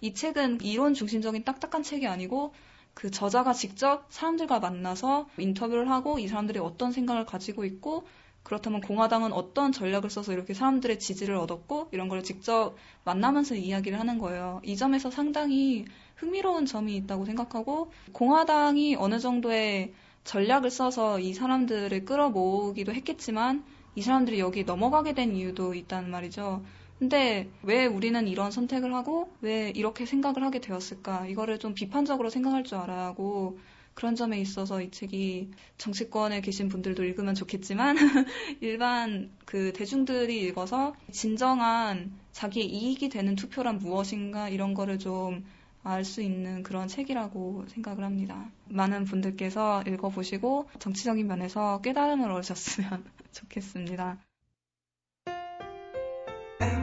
이 0.00 0.14
책은 0.14 0.60
이론 0.62 0.94
중심적인 0.94 1.44
딱딱한 1.44 1.82
책이 1.82 2.06
아니고 2.06 2.54
그 3.00 3.10
저자가 3.10 3.54
직접 3.54 4.04
사람들과 4.10 4.60
만나서 4.60 5.26
인터뷰를 5.38 5.88
하고 5.88 6.18
이 6.18 6.28
사람들이 6.28 6.58
어떤 6.58 6.92
생각을 6.92 7.24
가지고 7.24 7.64
있고 7.64 8.06
그렇다면 8.42 8.82
공화당은 8.82 9.32
어떤 9.32 9.72
전략을 9.72 10.10
써서 10.10 10.34
이렇게 10.34 10.52
사람들의 10.52 10.98
지지를 10.98 11.36
얻었고 11.36 11.88
이런 11.92 12.10
걸 12.10 12.22
직접 12.22 12.74
만나면서 13.04 13.54
이야기를 13.54 13.98
하는 13.98 14.18
거예요. 14.18 14.60
이 14.64 14.76
점에서 14.76 15.10
상당히 15.10 15.86
흥미로운 16.16 16.66
점이 16.66 16.94
있다고 16.96 17.24
생각하고 17.24 17.90
공화당이 18.12 18.96
어느 18.96 19.18
정도의 19.18 19.94
전략을 20.24 20.70
써서 20.70 21.18
이 21.20 21.32
사람들을 21.32 22.04
끌어모으기도 22.04 22.92
했겠지만 22.92 23.64
이 23.94 24.02
사람들이 24.02 24.40
여기 24.40 24.64
넘어가게 24.64 25.14
된 25.14 25.34
이유도 25.34 25.72
있다는 25.72 26.10
말이죠. 26.10 26.62
근데 27.00 27.48
왜 27.62 27.86
우리는 27.86 28.28
이런 28.28 28.52
선택을 28.52 28.94
하고 28.94 29.32
왜 29.40 29.70
이렇게 29.74 30.06
생각을 30.06 30.44
하게 30.44 30.60
되었을까? 30.60 31.26
이거를 31.26 31.58
좀 31.58 31.74
비판적으로 31.74 32.30
생각할 32.30 32.62
줄 32.62 32.78
알아야 32.78 33.06
하고 33.06 33.58
그런 33.94 34.14
점에 34.14 34.40
있어서 34.40 34.80
이 34.80 34.90
책이 34.92 35.50
정치권에 35.78 36.42
계신 36.42 36.68
분들도 36.68 37.02
읽으면 37.02 37.34
좋겠지만 37.34 37.96
일반 38.60 39.30
그 39.44 39.72
대중들이 39.72 40.42
읽어서 40.46 40.94
진정한 41.10 42.12
자기의 42.30 42.66
이익이 42.66 43.08
되는 43.08 43.34
투표란 43.34 43.78
무엇인가 43.78 44.48
이런 44.48 44.74
거를 44.74 45.00
좀 45.00 45.42
알 45.82 46.04
수 46.04 46.20
있는 46.20 46.62
그런 46.62 46.88
책이라고 46.88 47.64
생각을 47.68 48.04
합니다. 48.04 48.50
많은 48.68 49.04
분들께서 49.04 49.82
읽어보시고 49.86 50.68
정치적인 50.78 51.26
면에서 51.26 51.80
깨달음을 51.80 52.30
얻으셨으면 52.30 53.04
좋겠습니다. 53.32 54.18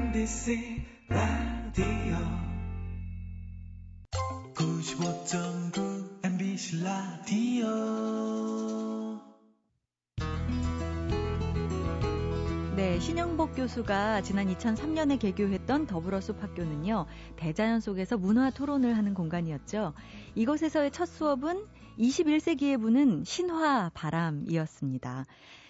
MBC 0.07 0.85
라디오 1.09 2.15
95.9 4.55 6.25
MBC 6.25 6.81
라디오 6.81 7.67
네, 12.77 12.99
신영복 12.99 13.55
교수가 13.55 14.21
지난 14.21 14.47
2003년에 14.47 15.19
개교했던 15.19 15.87
더불어숲 15.87 16.41
학교는요, 16.41 17.05
대자연 17.35 17.81
속에서 17.81 18.17
문화 18.17 18.49
토론을 18.49 18.95
하는 18.95 19.13
공간이었죠. 19.13 19.93
이곳에서의 20.35 20.91
첫 20.91 21.05
수업은 21.07 21.65
21세기에 21.99 22.79
부는 22.79 23.25
신화 23.25 23.89
바람이었습니다. 23.93 25.25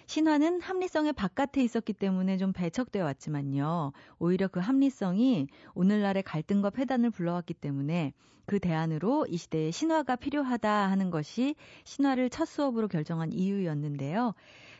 신화는 0.07 0.61
합리성의 0.61 1.13
바깥에 1.13 1.61
있었기 1.61 1.91
때문에 1.91 2.37
좀 2.37 2.53
배척되어 2.53 3.03
왔지만요. 3.03 3.91
오히려 4.19 4.47
그 4.47 4.61
합리성이 4.61 5.47
오늘날의 5.73 6.23
갈등과 6.23 6.69
폐단을 6.69 7.11
불러왔기 7.11 7.53
때문에 7.53 8.13
그 8.45 8.59
대안으로 8.59 9.25
이 9.27 9.35
시대에 9.35 9.69
신화가 9.69 10.15
필요하다 10.15 10.71
하는 10.89 11.11
것이 11.11 11.55
신화를 11.83 12.29
첫 12.29 12.45
수업으로 12.45 12.87
결정한 12.87 13.33
이유였는데요. 13.33 14.33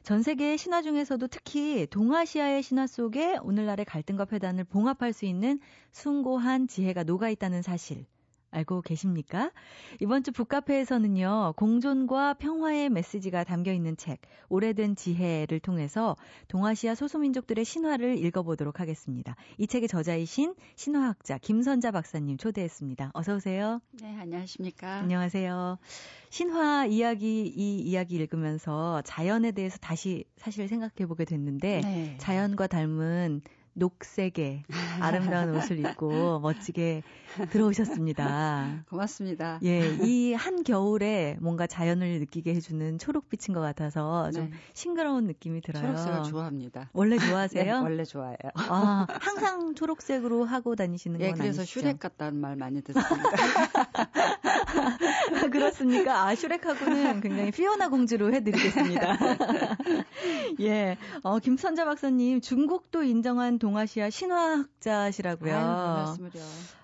전 0.03 0.23
세계의 0.23 0.57
신화 0.57 0.81
중에서도 0.81 1.27
특히 1.27 1.85
동아시아의 1.87 2.63
신화 2.63 2.87
속에 2.87 3.37
오늘날의 3.41 3.83
갈등과 3.83 4.23
폐단을 4.23 4.63
봉합할 4.63 5.11
수 5.11 5.25
있는 5.25 5.59
숭고한 5.91 6.69
지혜가 6.69 7.03
녹아 7.03 7.27
있다는 7.29 7.61
사실 7.61 8.05
알고 8.51 8.81
계십니까? 8.81 9.51
이번 9.99 10.23
주 10.23 10.31
북카페에서는요, 10.31 11.53
공존과 11.57 12.35
평화의 12.35 12.89
메시지가 12.89 13.43
담겨 13.43 13.71
있는 13.71 13.97
책, 13.97 14.21
오래된 14.49 14.95
지혜를 14.95 15.59
통해서 15.59 16.15
동아시아 16.47 16.95
소수민족들의 16.95 17.63
신화를 17.65 18.17
읽어보도록 18.17 18.79
하겠습니다. 18.79 19.35
이 19.57 19.67
책의 19.67 19.87
저자이신 19.87 20.55
신화학자 20.75 21.37
김선자 21.37 21.91
박사님 21.91 22.37
초대했습니다. 22.37 23.11
어서오세요. 23.13 23.81
네, 24.01 24.17
안녕하십니까. 24.17 24.95
안녕하세요. 24.99 25.77
신화 26.29 26.85
이야기, 26.85 27.47
이 27.47 27.79
이야기 27.79 28.15
읽으면서 28.15 29.01
자연에 29.03 29.51
대해서 29.51 29.77
다시 29.77 30.25
사실 30.37 30.67
생각해 30.67 31.07
보게 31.07 31.25
됐는데, 31.25 31.81
네. 31.81 32.17
자연과 32.19 32.67
닮은 32.67 33.41
녹색의 33.77 34.63
아름다운 35.01 35.55
옷을 35.55 35.79
입고 35.79 36.39
멋지게 36.39 37.03
들어오셨습니다. 37.51 38.83
고맙습니다. 38.89 39.59
예, 39.63 39.87
이 40.01 40.33
한 40.33 40.63
겨울에 40.63 41.35
뭔가 41.41 41.67
자연을 41.67 42.19
느끼게 42.19 42.53
해주는 42.55 42.97
초록빛인 42.99 43.53
것 43.53 43.61
같아서 43.61 44.31
좀 44.31 44.49
네. 44.49 44.51
싱그러운 44.73 45.25
느낌이 45.25 45.61
들어요. 45.61 45.83
초록색을 45.83 46.23
좋아합니다. 46.23 46.89
원래 46.93 47.17
좋아하세요? 47.17 47.63
네, 47.63 47.71
원래 47.71 48.03
좋아해요. 48.05 48.37
아, 48.55 49.05
항상 49.09 49.73
초록색으로 49.75 50.45
하고 50.45 50.75
다니시는 50.75 51.21
예, 51.21 51.29
건 51.29 51.37
그래서 51.39 51.61
아니시죠? 51.61 51.79
슈렉 51.81 51.99
같다는 51.99 52.39
말 52.39 52.55
많이 52.55 52.81
듣습니다. 52.81 53.29
그렇습니까? 55.51 56.27
아, 56.27 56.35
슈렉하고는 56.35 57.21
굉장히 57.21 57.51
피오나 57.51 57.89
공주로 57.89 58.33
해드리겠습니다. 58.33 59.17
예, 60.61 60.97
어, 61.23 61.39
김선자 61.39 61.85
박사님, 61.85 62.41
중국도 62.41 63.03
인정한 63.03 63.59
동아시아 63.59 64.09
신화학자시라고요. 64.09 65.55
아유. 65.55 66.29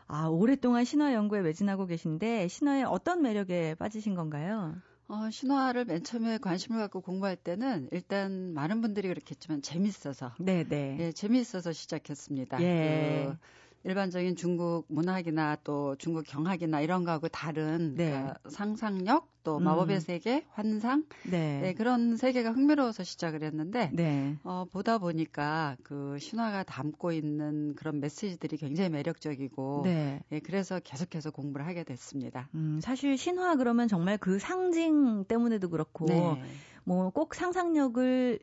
아, 0.08 0.28
오랫동안 0.28 0.84
신화 0.86 1.14
연구에 1.14 1.42
매진하고 1.42 1.86
계신데 1.86 2.48
신화의 2.48 2.84
어떤 2.84 3.22
매력에 3.22 3.76
빠지신 3.76 4.16
건가요? 4.16 4.76
어, 5.08 5.30
신화를 5.30 5.86
맨 5.86 6.04
처음에 6.04 6.38
관심을 6.38 6.80
갖고 6.80 7.02
공부할 7.02 7.36
때는 7.36 7.90
일단 7.92 8.54
많은 8.54 8.82
분들이 8.82 9.08
그렇겠지만 9.10 9.62
재밌어서. 9.62 10.32
네, 10.40 10.64
네. 10.64 10.98
예, 11.00 11.12
재밌어서 11.12 11.72
시작했습니다. 11.72 12.62
예. 12.62 13.28
그 13.30 13.38
일반적인 13.84 14.36
중국 14.36 14.86
문학이나 14.88 15.58
또 15.64 15.96
중국 15.98 16.24
경학이나 16.26 16.82
이런 16.82 17.04
거하고 17.04 17.28
다른 17.28 17.96
네. 17.96 18.10
그러니까 18.10 18.36
상상력 18.50 19.28
또 19.44 19.58
음. 19.58 19.64
마법의 19.64 20.00
세계, 20.00 20.46
환상 20.52 21.04
네. 21.30 21.60
네. 21.62 21.74
그런 21.74 22.16
세계가 22.16 22.52
흥미로워서 22.52 23.04
시작을 23.04 23.44
했는데 23.44 23.90
네. 23.94 24.38
어, 24.44 24.66
보다 24.72 24.98
보니까 24.98 25.76
그 25.84 26.18
신화가 26.18 26.64
담고 26.64 27.12
있는 27.12 27.76
그런 27.76 28.00
메시지들이 28.00 28.58
굉장히 28.58 28.90
매력적이고 28.90 29.82
네. 29.84 30.22
예, 30.32 30.40
그래서 30.40 30.80
계속해서 30.80 31.32
공부를 31.32 31.68
하게 31.68 31.84
됐습니다. 31.84 32.48
음, 32.56 32.80
사실 32.82 33.18
신화 33.18 33.56
그러면 33.58 33.90
정말 33.90 34.18
그 34.18 34.40
상징 34.40 35.26
때문에도 35.26 35.70
그렇고 35.70 36.06
네. 36.06 36.42
뭐꼭 36.86 37.36
상상력을 37.36 38.40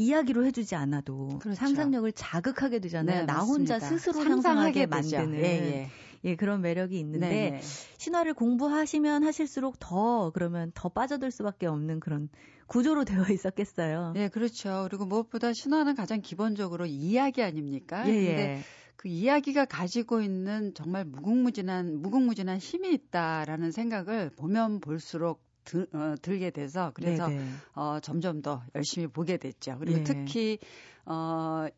이야기로 0.00 0.46
해주지 0.46 0.74
않아도 0.76 1.38
그렇죠. 1.40 1.54
상상력을 1.54 2.10
자극하게 2.12 2.78
되잖아요. 2.78 3.20
네, 3.20 3.26
나 3.26 3.40
혼자 3.40 3.78
스스로 3.78 4.24
상상하게 4.24 4.86
만드는 4.86 5.34
예, 5.34 5.44
예. 5.44 5.90
예, 6.24 6.36
그런 6.36 6.62
매력이 6.62 6.98
있는데 6.98 7.28
네네. 7.28 7.50
네. 7.50 7.60
신화를 7.98 8.32
공부하시면 8.34 9.24
하실수록 9.24 9.76
더 9.78 10.30
그러면 10.32 10.72
더 10.74 10.88
빠져들 10.88 11.30
수밖에 11.30 11.66
없는 11.66 12.00
그런 12.00 12.30
구조로 12.66 13.04
되어 13.04 13.26
있었겠어요. 13.30 14.12
네, 14.14 14.28
그렇죠. 14.28 14.86
그리고 14.88 15.04
무엇보다 15.04 15.52
신화는 15.52 15.94
가장 15.94 16.22
기본적으로 16.22 16.86
이야기 16.86 17.42
아닙니까? 17.42 18.08
예, 18.08 18.12
예. 18.12 18.26
근데 18.26 18.62
그 18.96 19.08
이야기가 19.08 19.66
가지고 19.66 20.22
있는 20.22 20.72
정말 20.74 21.04
무궁무진한 21.04 22.00
무궁무진한 22.00 22.58
힘이 22.58 22.92
있다라는 22.94 23.70
생각을 23.70 24.30
보면 24.30 24.80
볼수록 24.80 25.42
들, 25.70 25.86
어, 25.92 26.16
들게 26.20 26.50
돼서 26.50 26.90
그래서 26.94 27.28
네네. 27.28 27.44
어, 27.74 28.00
점점 28.00 28.42
더 28.42 28.62
열심히 28.74 29.06
보게 29.06 29.36
됐죠. 29.36 29.76
그리고 29.78 29.98
네. 29.98 30.04
특히 30.04 30.58
어, 31.06 31.68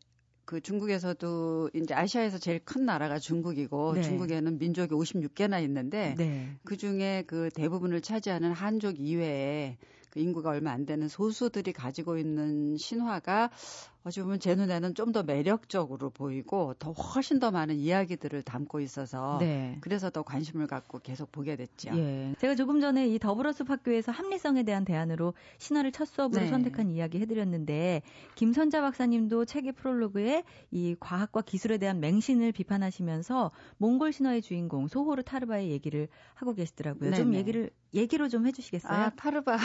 그 0.45 0.59
중국에서도 0.59 1.69
이제 1.75 1.93
아시아에서 1.93 2.39
제일 2.39 2.59
큰 2.65 2.85
나라가 2.85 3.19
중국이고 3.19 3.93
네. 3.93 4.01
중국에는 4.01 4.57
민족이 4.57 4.93
56개나 4.95 5.61
있는데 5.63 6.15
네. 6.17 6.57
그 6.65 6.75
중에 6.75 7.23
그 7.27 7.49
대부분을 7.53 8.01
차지하는 8.01 8.51
한족 8.51 8.99
이외에 8.99 9.77
그 10.09 10.19
인구가 10.19 10.49
얼마 10.49 10.71
안 10.71 10.85
되는 10.85 11.07
소수들이 11.07 11.71
가지고 11.71 12.17
있는 12.17 12.77
신화가 12.77 13.51
어찌 14.05 14.21
보면 14.21 14.39
제 14.39 14.55
눈에는 14.55 14.95
좀 14.95 15.13
더 15.13 15.21
매력적으로 15.23 16.09
보이고 16.09 16.73
더 16.79 16.91
훨씬 16.91 17.39
더 17.39 17.51
많은 17.51 17.75
이야기들을 17.75 18.41
담고 18.41 18.79
있어서 18.81 19.37
네. 19.39 19.77
그래서 19.79 20.09
더 20.09 20.23
관심을 20.23 20.65
갖고 20.67 20.99
계속 20.99 21.31
보게 21.31 21.55
됐죠. 21.55 21.91
예. 21.95 22.33
제가 22.39 22.55
조금 22.55 22.81
전에 22.81 23.07
이 23.07 23.19
더불어숲 23.19 23.69
학교에서 23.69 24.11
합리성에 24.11 24.63
대한 24.63 24.83
대안으로 24.83 25.35
신화를 25.59 25.91
첫 25.91 26.05
수업으로 26.05 26.41
네. 26.41 26.49
선택한 26.49 26.89
이야기 26.89 27.19
해드렸는데 27.19 28.01
김선자 28.35 28.81
박사님도 28.81 29.45
책의 29.45 29.73
프롤로그에 29.73 30.43
이 30.71 30.95
과학과 30.99 31.41
기술에 31.41 31.77
대한 31.77 31.99
맹신을 31.99 32.51
비판하시면서 32.51 33.51
몽골 33.77 34.11
신화의 34.11 34.41
주인공 34.41 34.87
소호르 34.87 35.21
타르바의 35.23 35.69
얘기를 35.69 36.07
하고 36.33 36.53
계시더라고요. 36.55 37.11
네네. 37.11 37.17
좀 37.17 37.31
네. 37.31 37.37
얘기를 37.37 37.69
얘기로 37.93 38.29
좀 38.29 38.47
해주시겠어요? 38.47 38.91
아 38.91 39.09
타르바 39.11 39.57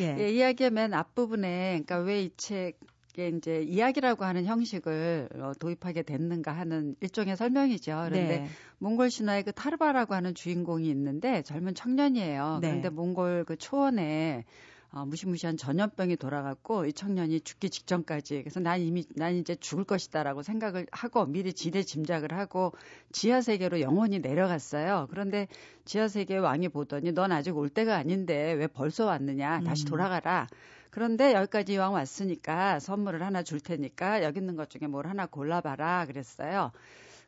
예. 0.00 0.16
예, 0.18 0.32
이야기의 0.32 0.70
맨 0.70 0.92
앞부분에 0.92 1.82
그러니까 1.84 1.98
왜 1.98 2.22
이책 2.22 2.80
이게 3.18 3.36
이제 3.36 3.62
이야기라고 3.62 4.24
하는 4.24 4.44
형식을 4.44 5.28
어, 5.40 5.52
도입하게 5.58 6.02
됐는가 6.02 6.52
하는 6.52 6.94
일종의 7.00 7.36
설명이죠. 7.36 7.90
그런데 8.08 8.38
네. 8.38 8.48
몽골 8.78 9.10
신화에 9.10 9.42
그 9.42 9.50
타르바라고 9.50 10.14
하는 10.14 10.36
주인공이 10.36 10.88
있는데 10.88 11.42
젊은 11.42 11.74
청년이에요. 11.74 12.60
네. 12.62 12.68
그런데 12.68 12.90
몽골 12.90 13.44
그 13.44 13.56
초원에 13.56 14.44
어, 14.92 15.04
무시무시한 15.04 15.56
전염병이 15.56 16.16
돌아갔고 16.16 16.86
이 16.86 16.92
청년이 16.92 17.40
죽기 17.40 17.70
직전까지 17.70 18.42
그래서 18.42 18.60
난 18.60 18.80
이미 18.80 19.04
난 19.16 19.34
이제 19.34 19.56
죽을 19.56 19.82
것이다라고 19.82 20.42
생각을 20.42 20.86
하고 20.92 21.26
미리 21.26 21.52
지대 21.52 21.82
짐작을 21.82 22.32
하고 22.32 22.72
지하 23.10 23.40
세계로 23.40 23.80
영원히 23.80 24.20
내려갔어요. 24.20 25.08
그런데 25.10 25.48
지하 25.84 26.06
세계 26.06 26.36
왕이 26.36 26.68
보더니 26.68 27.10
넌 27.12 27.32
아직 27.32 27.56
올 27.56 27.68
때가 27.68 27.96
아닌데 27.96 28.52
왜 28.52 28.68
벌써 28.68 29.06
왔느냐? 29.06 29.62
다시 29.62 29.86
음. 29.86 29.88
돌아가라. 29.88 30.46
그런데 30.90 31.34
여기까지 31.34 31.74
이왕 31.74 31.94
왔으니까 31.94 32.80
선물을 32.80 33.22
하나 33.22 33.42
줄 33.42 33.60
테니까 33.60 34.22
여기 34.22 34.40
있는 34.40 34.56
것 34.56 34.70
중에 34.70 34.88
뭘 34.88 35.06
하나 35.06 35.26
골라봐라 35.26 36.06
그랬어요. 36.06 36.72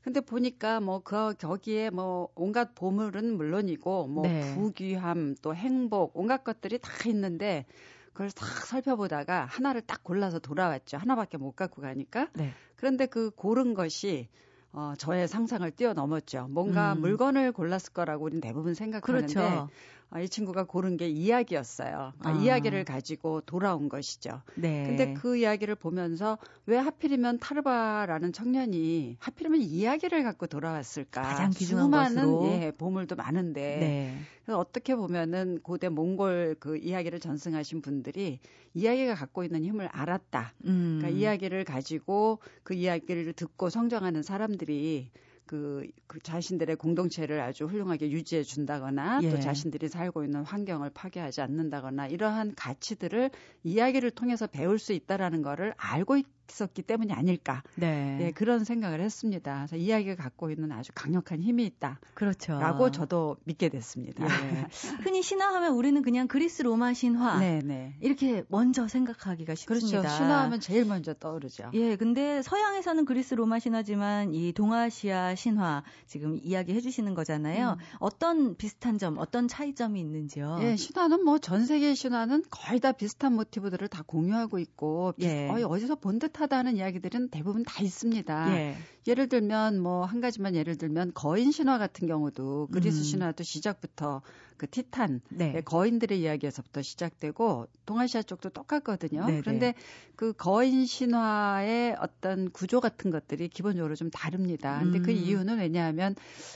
근데 0.02 0.20
보니까 0.20 0.80
뭐 0.80 1.00
그 1.00 1.34
거기에 1.34 1.90
뭐 1.90 2.28
온갖 2.34 2.74
보물은 2.74 3.36
물론이고 3.36 4.06
뭐 4.06 4.22
네. 4.22 4.54
부귀함 4.54 5.36
또 5.42 5.54
행복 5.54 6.16
온갖 6.16 6.44
것들이 6.44 6.78
다 6.78 6.90
있는데 7.06 7.66
그걸 8.12 8.30
싹 8.30 8.66
살펴보다가 8.66 9.46
하나를 9.46 9.82
딱 9.82 10.02
골라서 10.02 10.38
돌아왔죠. 10.38 10.96
하나밖에 10.96 11.38
못 11.38 11.52
갖고 11.52 11.82
가니까. 11.82 12.28
네. 12.34 12.52
그런데 12.76 13.06
그 13.06 13.30
고른 13.30 13.74
것이 13.74 14.28
어, 14.72 14.94
저의 14.98 15.26
상상을 15.26 15.68
뛰어넘었죠. 15.72 16.48
뭔가 16.48 16.92
음. 16.92 17.00
물건을 17.00 17.52
골랐을 17.52 17.92
거라고 17.92 18.24
우리는 18.24 18.40
대부분 18.40 18.74
생각하는데 18.74 19.34
그렇죠. 19.34 19.68
아, 20.12 20.20
이 20.20 20.28
친구가 20.28 20.64
고른 20.64 20.96
게 20.96 21.08
이야기였어요. 21.08 22.12
그러니까 22.18 22.28
아. 22.28 22.44
이야기를 22.44 22.84
가지고 22.84 23.40
돌아온 23.42 23.88
것이죠. 23.88 24.42
네. 24.56 24.84
근데 24.86 25.14
그 25.14 25.36
이야기를 25.36 25.76
보면서 25.76 26.36
왜 26.66 26.76
하필이면 26.76 27.38
타르바라는 27.38 28.32
청년이 28.32 29.16
하필이면 29.20 29.60
이야기를 29.60 30.24
갖고 30.24 30.48
돌아왔을까? 30.48 31.22
가장 31.22 31.52
수많은 31.52 32.42
예, 32.46 32.72
보물도 32.76 33.14
많은데 33.14 33.60
네. 33.78 34.18
그래서 34.44 34.58
어떻게 34.58 34.96
보면은 34.96 35.60
고대 35.62 35.88
몽골 35.88 36.56
그 36.58 36.76
이야기를 36.76 37.20
전승하신 37.20 37.80
분들이 37.80 38.40
이야기가 38.74 39.14
갖고 39.14 39.44
있는 39.44 39.64
힘을 39.64 39.86
알았다. 39.86 40.54
음. 40.64 40.98
그러니까 41.00 41.20
이야기를 41.20 41.62
가지고 41.64 42.40
그 42.64 42.74
이야기를 42.74 43.32
듣고 43.34 43.70
성장하는 43.70 44.24
사람들이 44.24 45.10
그, 45.50 45.84
그 46.06 46.20
자신들의 46.20 46.76
공동체를 46.76 47.40
아주 47.40 47.64
훌륭하게 47.64 48.12
유지해 48.12 48.44
준다거나 48.44 49.18
예. 49.24 49.30
또 49.30 49.40
자신들이 49.40 49.88
살고 49.88 50.22
있는 50.22 50.44
환경을 50.44 50.90
파괴하지 50.90 51.40
않는다거나 51.40 52.06
이러한 52.06 52.54
가치들을 52.54 53.32
이야기를 53.64 54.12
통해서 54.12 54.46
배울 54.46 54.78
수 54.78 54.92
있다라는 54.92 55.42
거를 55.42 55.74
알고 55.76 56.18
있 56.18 56.26
있었기 56.50 56.82
때문이 56.82 57.12
아닐까. 57.12 57.62
네. 57.74 58.16
네 58.18 58.32
그런 58.32 58.64
생각을 58.64 59.00
했습니다. 59.00 59.66
그래서 59.66 59.76
이야기가 59.76 60.22
갖고 60.22 60.50
있는 60.50 60.72
아주 60.72 60.92
강력한 60.94 61.40
힘이 61.40 61.64
있다. 61.66 62.00
그렇죠. 62.14 62.58
라고 62.58 62.90
저도 62.90 63.36
믿게 63.44 63.68
됐습니다. 63.68 64.26
네. 64.26 64.66
흔히 65.04 65.22
신화하면 65.22 65.72
우리는 65.72 66.00
그냥 66.02 66.28
그리스 66.28 66.62
로마 66.62 66.92
신화 66.94 67.38
네, 67.38 67.60
네. 67.64 67.96
이렇게 68.00 68.44
먼저 68.48 68.88
생각하기가 68.88 69.54
쉽습니다. 69.54 70.00
그렇죠. 70.00 70.16
신화하면 70.16 70.60
제일 70.60 70.84
먼저 70.84 71.14
떠오르죠. 71.14 71.70
예, 71.74 71.96
근데 71.96 72.42
서양에서는 72.42 73.04
그리스 73.04 73.34
로마 73.34 73.58
신화지만 73.58 74.34
이 74.34 74.52
동아시아 74.52 75.34
신화 75.34 75.82
지금 76.06 76.38
이야기해 76.42 76.80
주시는 76.80 77.14
거잖아요. 77.14 77.76
음. 77.78 77.84
어떤 77.98 78.56
비슷한 78.56 78.98
점, 78.98 79.18
어떤 79.18 79.48
차이점이 79.48 79.98
있는지요? 80.00 80.58
예, 80.62 80.76
신화는 80.76 81.24
뭐 81.24 81.40
전 81.40 81.64
세계 81.66 81.94
신화는 81.94 82.44
거의 82.50 82.80
다 82.80 82.92
비슷한 82.92 83.32
모티브들을 83.34 83.88
다 83.88 84.02
공유하고 84.06 84.58
있고 84.58 85.14
예. 85.20 85.48
어디서 85.48 85.96
본 85.96 86.20
듯 86.20 86.39
하다는 86.40 86.76
이야기들은 86.76 87.30
대부분 87.30 87.62
다 87.64 87.82
있습니다. 87.82 88.56
예. 88.56 88.76
예를 89.06 89.28
들면 89.28 89.80
뭐 89.80 90.10
한 90.10 90.20
가지만 90.20 90.56
예를 90.56 90.76
들면 90.76 91.12
거인 91.14 91.52
신화 91.52 91.78
같은 91.78 92.08
경우도 92.08 92.68
그리스 92.72 92.98
음. 92.98 93.04
신화도 93.04 93.44
시작부터 93.44 94.22
그 94.56 94.68
티탄 94.68 95.22
네. 95.30 95.62
거인들의 95.64 96.20
이야기에서부터 96.20 96.82
시작되고 96.82 97.66
동아시아 97.86 98.20
쪽도 98.22 98.50
똑같거든요. 98.50 99.24
네네. 99.24 99.40
그런데 99.40 99.74
그 100.16 100.34
거인 100.34 100.84
신화의 100.84 101.96
어떤 101.98 102.50
구조 102.50 102.80
같은 102.80 103.10
것들이 103.10 103.48
기본적으로 103.48 103.94
좀 103.94 104.10
다릅니다. 104.10 104.80
근데 104.80 104.98
그 104.98 105.10
음. 105.10 105.10
그 105.10 105.12
이유는 105.12 105.58
왜냐하면 105.58 106.14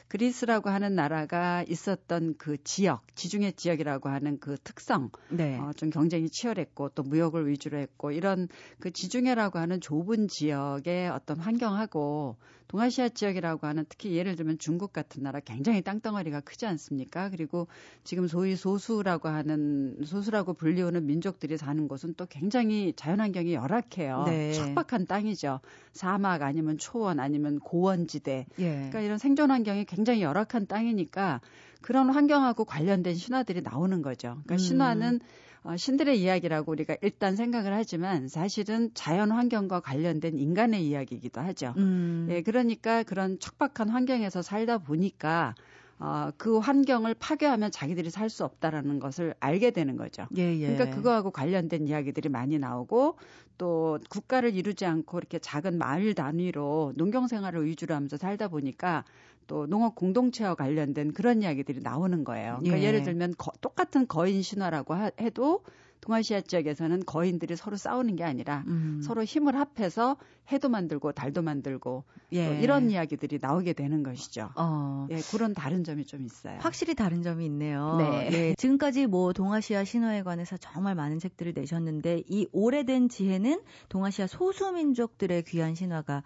그리스라고 0.09 0.71
하는 0.71 0.95
나라가 0.95 1.65
있었던 1.67 2.35
그 2.39 2.63
지역, 2.63 3.03
지중해 3.17 3.53
지역이라고 3.53 4.09
하는 4.11 4.39
그 4.39 4.57
특성, 4.63 5.11
네. 5.31 5.59
어, 5.59 5.73
좀 5.73 5.91
경쟁이 5.91 6.29
치열했고 6.29 6.91
또 6.91 7.03
무역을 7.03 7.49
위주로 7.49 7.79
했고 7.79 8.13
이런 8.13 8.49
그 8.81 8.93
지중해라고 8.93 9.59
하는 9.59 9.81
좁은 9.81 10.29
지역의 10.29 11.09
어떤 11.09 11.39
환경하 11.39 11.87
고 12.35 12.55
동아시아 12.69 13.09
지역이라고 13.09 13.67
하는 13.67 13.85
특히 13.89 14.17
예를 14.17 14.37
들면 14.37 14.59
중국 14.59 14.93
같은 14.93 15.23
나라 15.23 15.39
굉장히 15.41 15.83
땅덩어리가 15.83 16.41
크지 16.41 16.67
않습니까? 16.67 17.31
그리고 17.31 17.69
지금 18.03 18.27
소위 18.27 18.57
소수라고 18.57 19.29
하는 19.29 19.97
소수라고 20.05 20.55
불리우는 20.55 21.07
민족들이 21.07 21.57
사는 21.57 21.87
곳은 21.87 22.15
또 22.17 22.27
굉장히 22.27 22.93
자연환경이 22.97 23.55
열악해요. 23.55 24.25
네. 24.27 24.53
척박한 24.55 25.07
땅이죠. 25.07 25.61
사막 25.93 26.43
아니면 26.43 26.79
초원 26.79 27.21
아니면 27.21 27.61
고원지대. 27.61 28.47
예. 28.59 28.65
그러니까 28.65 29.01
이런 29.01 29.19
생존 29.19 29.51
환경이 29.51 29.85
굉장히 29.85 30.23
열악한 30.23 30.67
땅이니까 30.67 31.41
그런 31.81 32.11
환경하고 32.11 32.65
관련된 32.65 33.15
신화들이 33.15 33.61
나오는 33.63 34.03
거죠. 34.03 34.41
그러니까 34.45 34.55
음. 34.55 34.59
신화는 34.59 35.21
어, 35.65 35.77
신들의 35.79 36.21
이야기라고 36.21 36.71
우리가 36.73 36.97
일단 37.01 37.37
생각을 37.37 37.73
하지만 37.73 38.29
사실은 38.29 38.91
자연 38.93 39.31
환경과 39.31 39.81
관련된 39.81 40.39
인간의 40.39 40.87
이야기이기도 40.87 41.41
하죠. 41.41 41.73
음. 41.79 42.29
예, 42.31 42.43
그러니까 42.43 43.03
그런 43.03 43.39
척박한 43.39 43.89
환경에서 43.89 44.43
살다 44.43 44.79
보니까 44.79 45.55
어, 46.05 46.31
그 46.37 46.59
환경을 46.59 47.15
파괴하면 47.15 47.71
자기들이 47.71 48.11
살 48.11 48.29
수 48.29 48.45
없다라는 48.45 48.99
것을 48.99 49.35
알게 49.41 49.71
되는 49.71 49.97
거죠. 49.97 50.27
예, 50.37 50.43
예. 50.59 50.75
그러니까 50.75 50.87
그거하고 50.87 51.31
관련된 51.31 51.87
이야기들이 51.87 52.29
많이 52.29 52.59
나오고 52.59 53.19
또 53.59 53.99
국가를 54.11 54.55
이루지 54.55 54.85
않고 54.87 55.19
이렇게 55.19 55.39
작은 55.39 55.79
마을 55.79 56.15
단위로 56.15 56.95
농경 56.97 57.29
생활을 57.29 57.65
위주로 57.67 57.95
하면서 57.95 58.17
살다 58.17 58.49
보니까 58.49 59.05
또 59.47 59.67
농업 59.67 59.95
공동체와 59.95 60.55
관련된 60.57 61.13
그런 61.13 61.43
이야기들이 61.43 61.81
나오는 61.83 62.25
거예요. 62.25 62.61
그러니까 62.63 62.81
예. 62.83 62.93
를 62.93 63.03
들면 63.03 63.35
거, 63.39 63.53
똑같은 63.61 64.09
거인 64.09 64.43
신화라고 64.43 64.95
하, 64.95 65.11
해도 65.21 65.63
동아시아 66.05 66.43
지역에서는 66.43 67.05
거인들이 67.07 67.57
서로 67.57 67.79
싸우는 67.79 68.17
게 68.17 68.25
아니라 68.25 68.63
음. 68.67 69.01
서로 69.03 69.25
힘을 69.25 69.57
합해서 69.57 70.19
해도 70.53 70.69
만들고 70.69 71.13
달도 71.13 71.41
만들고 71.41 72.05
예. 72.35 72.61
이런 72.61 72.91
이야기들이 72.91 73.39
나오게 73.41 73.73
되는 73.73 74.03
것이죠. 74.03 74.51
어. 74.57 75.07
예, 75.11 75.19
그런 75.31 75.55
다른 75.55 75.83
점이 75.83 76.05
좀 76.05 76.27
있어요. 76.27 76.59
확실히 76.61 76.95
다른 76.95 77.23
점이 77.23 77.47
있네요. 77.47 77.97
네. 77.99 78.29
예, 78.33 78.55
지금까지 78.57 79.07
뭐 79.07 79.33
동아시아 79.33 79.85
신화에 79.85 80.23
관해서 80.23 80.59
정말 80.59 80.95
많은 80.95 81.19
책들을 81.19 81.55
내셨는데 81.55 82.25
이 82.29 82.47
오래된 82.53 83.09
지혜는 83.09 83.63
동아시아 83.89 84.27
소수민족들의 84.27 85.45
귀한 85.45 85.75
신화가 85.75 86.23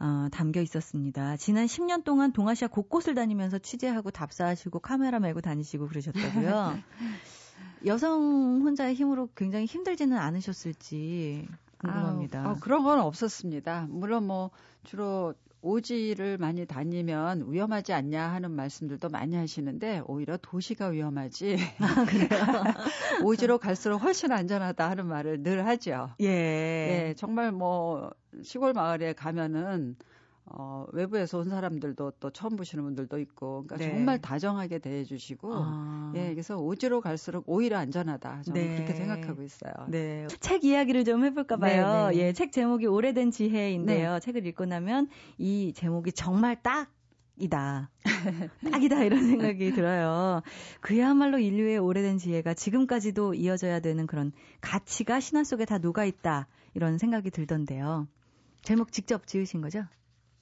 어, 0.00 0.28
담겨 0.32 0.62
있었습니다. 0.62 1.36
지난 1.36 1.66
10년 1.66 2.02
동안 2.02 2.32
동아시아 2.32 2.68
곳곳을 2.68 3.14
다니면서 3.14 3.58
취재하고 3.58 4.10
답사하시고 4.10 4.78
카메라 4.78 5.18
메고 5.18 5.42
다니시고 5.42 5.88
그러셨다고요. 5.88 6.78
여성 7.86 8.62
혼자의 8.64 8.94
힘으로 8.94 9.28
굉장히 9.36 9.66
힘들지는 9.66 10.16
않으셨을지 10.16 11.46
궁금합니다. 11.78 12.44
아, 12.44 12.50
어, 12.50 12.56
그런 12.60 12.82
건 12.84 13.00
없었습니다. 13.00 13.86
물론 13.88 14.26
뭐 14.26 14.50
주로 14.84 15.34
오지를 15.60 16.38
많이 16.38 16.66
다니면 16.66 17.50
위험하지 17.50 17.92
않냐 17.92 18.28
하는 18.28 18.52
말씀들도 18.52 19.08
많이 19.08 19.34
하시는데 19.36 20.02
오히려 20.06 20.36
도시가 20.40 20.88
위험하지. 20.88 21.56
아, 21.80 22.04
그래요? 22.04 22.28
오지로 23.24 23.58
갈수록 23.58 23.98
훨씬 23.98 24.30
안전하다 24.30 24.88
하는 24.88 25.06
말을 25.06 25.42
늘 25.42 25.66
하죠. 25.66 26.10
예. 26.20 26.26
예, 27.08 27.14
정말 27.16 27.50
뭐 27.50 28.10
시골 28.42 28.72
마을에 28.72 29.14
가면은 29.14 29.96
어, 30.50 30.86
외부에서 30.92 31.38
온 31.38 31.48
사람들도 31.48 32.12
또 32.20 32.30
처음 32.30 32.56
보시는 32.56 32.84
분들도 32.84 33.18
있고, 33.18 33.64
그러니까 33.66 33.76
네. 33.76 33.90
정말 33.90 34.20
다정하게 34.20 34.78
대해주시고, 34.78 35.50
아. 35.54 36.12
예, 36.16 36.30
그래서 36.30 36.56
오지로 36.56 37.00
갈수록 37.00 37.44
오히려 37.46 37.78
안전하다. 37.78 38.42
저는 38.42 38.60
네. 38.60 38.74
그렇게 38.76 38.94
생각하고 38.94 39.42
있어요. 39.42 39.72
네. 39.88 40.26
책 40.40 40.64
이야기를 40.64 41.04
좀 41.04 41.24
해볼까봐요. 41.24 42.08
네, 42.08 42.16
네, 42.16 42.26
예, 42.26 42.32
책 42.32 42.52
제목이 42.52 42.86
오래된 42.86 43.30
지혜인데요. 43.30 44.12
네. 44.14 44.20
책을 44.20 44.46
읽고 44.46 44.66
나면 44.66 45.08
이 45.38 45.72
제목이 45.74 46.12
정말 46.12 46.62
딱 46.62 46.90
이다. 47.40 47.90
딱이다 48.72 49.04
이런 49.04 49.26
생각이 49.26 49.72
들어요. 49.72 50.42
그야말로 50.80 51.38
인류의 51.38 51.78
오래된 51.78 52.18
지혜가 52.18 52.54
지금까지도 52.54 53.34
이어져야 53.34 53.80
되는 53.80 54.06
그런 54.06 54.32
가치가 54.60 55.20
신화 55.20 55.44
속에 55.44 55.64
다 55.64 55.78
녹아 55.78 56.04
있다. 56.04 56.48
이런 56.74 56.98
생각이 56.98 57.30
들던데요. 57.30 58.08
제목 58.62 58.92
직접 58.92 59.26
지으신 59.26 59.60
거죠? 59.60 59.84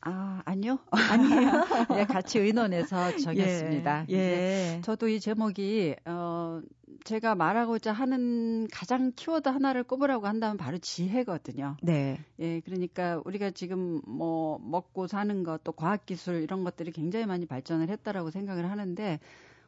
아, 0.02 0.42
아니요. 0.44 0.78
아니에요. 0.90 1.50
네, 1.90 2.04
같이 2.24 2.38
의논해서 2.38 3.16
정했습니다. 3.16 4.06
예. 4.10 4.14
예. 4.14 4.80
저도 4.82 5.08
이 5.08 5.18
제목이, 5.20 5.96
어, 6.04 6.60
제가 7.04 7.34
말하고자 7.34 7.92
하는 7.92 8.68
가장 8.72 9.12
키워드 9.14 9.48
하나를 9.48 9.84
꼽으라고 9.84 10.26
한다면 10.26 10.56
바로 10.56 10.78
지혜거든요. 10.78 11.76
네. 11.82 12.18
예, 12.38 12.60
그러니까 12.60 13.20
우리가 13.24 13.50
지금 13.50 14.00
뭐 14.06 14.58
먹고 14.62 15.06
사는 15.06 15.42
것, 15.42 15.62
또 15.64 15.72
과학 15.72 16.06
기술 16.06 16.42
이런 16.42 16.64
것들이 16.64 16.92
굉장히 16.92 17.26
많이 17.26 17.46
발전을 17.46 17.88
했다라고 17.88 18.30
생각을 18.30 18.70
하는데, 18.70 19.20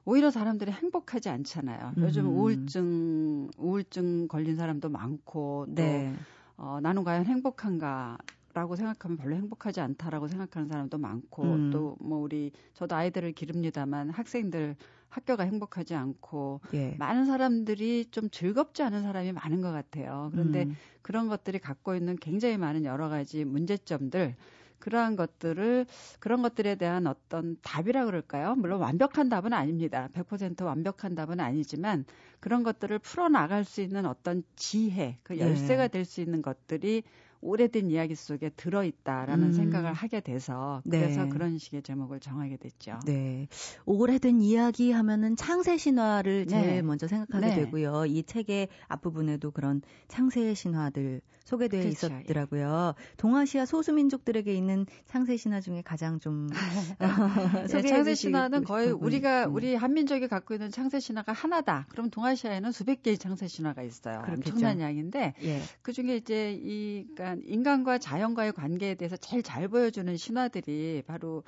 오히려 0.05 0.31
사람들이 0.31 0.71
행복하지 0.71 1.29
않잖아요. 1.29 1.93
음. 1.99 2.03
요즘 2.03 2.27
우울증, 2.29 3.49
우울증 3.59 4.27
걸린 4.29 4.57
사람도 4.57 4.89
많고, 4.89 5.67
또, 5.69 5.75
네. 5.75 6.15
어, 6.57 6.79
나는 6.83 7.05
과연 7.05 7.25
행복한가, 7.27 8.19
라고 8.59 8.75
생각하면 8.75 9.17
별로 9.19 9.37
행복하지 9.37 9.81
않다라고 9.81 10.27
생각하는 10.27 10.67
사람도 10.67 10.99
많고 10.99 11.43
음. 11.45 11.71
또뭐 11.71 12.19
우리 12.19 12.51
저도 12.75 12.97
아이들을 12.97 13.31
기릅니다만 13.31 14.11
학생들 14.11 14.75
학교가 15.09 15.45
행복하지 15.45 15.95
않고 15.95 16.61
예. 16.75 16.97
많은 16.99 17.25
사람들이 17.25 18.07
좀 18.11 18.29
즐겁지 18.31 18.83
않은 18.83 19.03
사람이 19.03 19.31
많은 19.31 19.61
것 19.61 19.71
같아요. 19.71 20.31
그런데 20.33 20.65
음. 20.65 20.75
그런 21.03 21.29
것들이 21.29 21.61
갖고 21.61 21.95
있는 21.95 22.17
굉장히 22.17 22.59
많은 22.59 22.85
여러 22.85 23.09
가지 23.09 23.45
문제점들 23.45 24.35
그러한 24.81 25.15
것들을 25.15 25.87
그런 26.19 26.43
것들에 26.43 26.75
대한 26.75 27.07
어떤 27.07 27.57
답이라 27.63 28.07
그럴까요? 28.07 28.57
물론 28.57 28.81
완벽한 28.81 29.29
답은 29.29 29.53
아닙니다. 29.53 30.09
100% 30.15 30.65
완벽한 30.65 31.15
답은 31.15 31.39
아니지만 31.39 32.05
그런 32.41 32.65
것들을 32.65 32.99
풀어 32.99 33.29
나갈 33.29 33.65
수 33.65 33.83
있는 33.83 34.05
어떤 34.05 34.43
지혜, 34.57 35.19
그 35.23 35.39
열쇠가 35.39 35.85
예. 35.85 35.89
될수 35.89 36.21
있는 36.21 36.43
것들이 36.43 37.05
오래된 37.41 37.91
이야기 37.91 38.15
속에 38.15 38.51
들어 38.51 38.85
있다라는 38.85 39.49
음. 39.49 39.53
생각을 39.53 39.93
하게 39.93 40.21
돼서 40.21 40.83
그래서 40.89 41.25
네. 41.25 41.29
그런 41.29 41.59
식의 41.59 41.83
제목을 41.83 42.21
정하게 42.21 42.57
됐죠. 42.57 42.99
네. 43.07 43.49
오래된 43.87 44.41
이야기 44.41 44.93
하면은 44.93 45.37
창세 45.37 45.77
신화를 45.77 46.47
제일 46.47 46.67
네. 46.67 46.83
먼저 46.83 47.07
생각하게 47.07 47.47
네. 47.47 47.55
되고요. 47.55 48.07
이 48.07 48.23
책의 48.23 48.69
앞부분에도 48.89 49.51
그런 49.51 49.83
창세 50.09 50.55
신화들 50.55 51.21
소개되어 51.49 51.81
그렇죠. 51.81 52.07
있었더라고요. 52.07 52.95
동아시아 53.17 53.65
소수민족들에게 53.65 54.53
있는 54.53 54.85
창세 55.07 55.39
신화 55.39 55.63
중에 55.63 55.81
가장 55.83 56.21
좀 56.21 56.49
네, 57.71 57.83
창세 57.83 58.15
신화는 58.15 58.65
거의 58.65 58.91
우리가 58.91 59.47
음. 59.47 59.55
우리 59.55 59.75
한민족이 59.75 60.29
갖고 60.29 60.53
있는 60.55 60.71
창세 60.71 61.01
신화가 61.01 61.33
하나다. 61.33 61.87
그럼 61.89 62.11
동아시아에는 62.11 62.71
수백 62.73 63.03
개의 63.03 63.17
창세 63.17 63.49
신화가 63.49 63.83
있어요. 63.83 64.21
그렇겠죠. 64.23 64.51
엄청난 64.51 64.81
양인데 64.81 65.35
예. 65.43 65.63
그 65.81 65.95
중에 65.95 66.17
이제 66.17 66.53
이 66.53 67.07
그러니까 67.15 67.28
인간과 67.45 67.99
자연과의 67.99 68.53
관계에 68.53 68.95
대해서 68.95 69.17
제일 69.17 69.43
잘 69.43 69.69
보여주는 69.69 70.17
신화들이 70.17 71.03
바로 71.07 71.43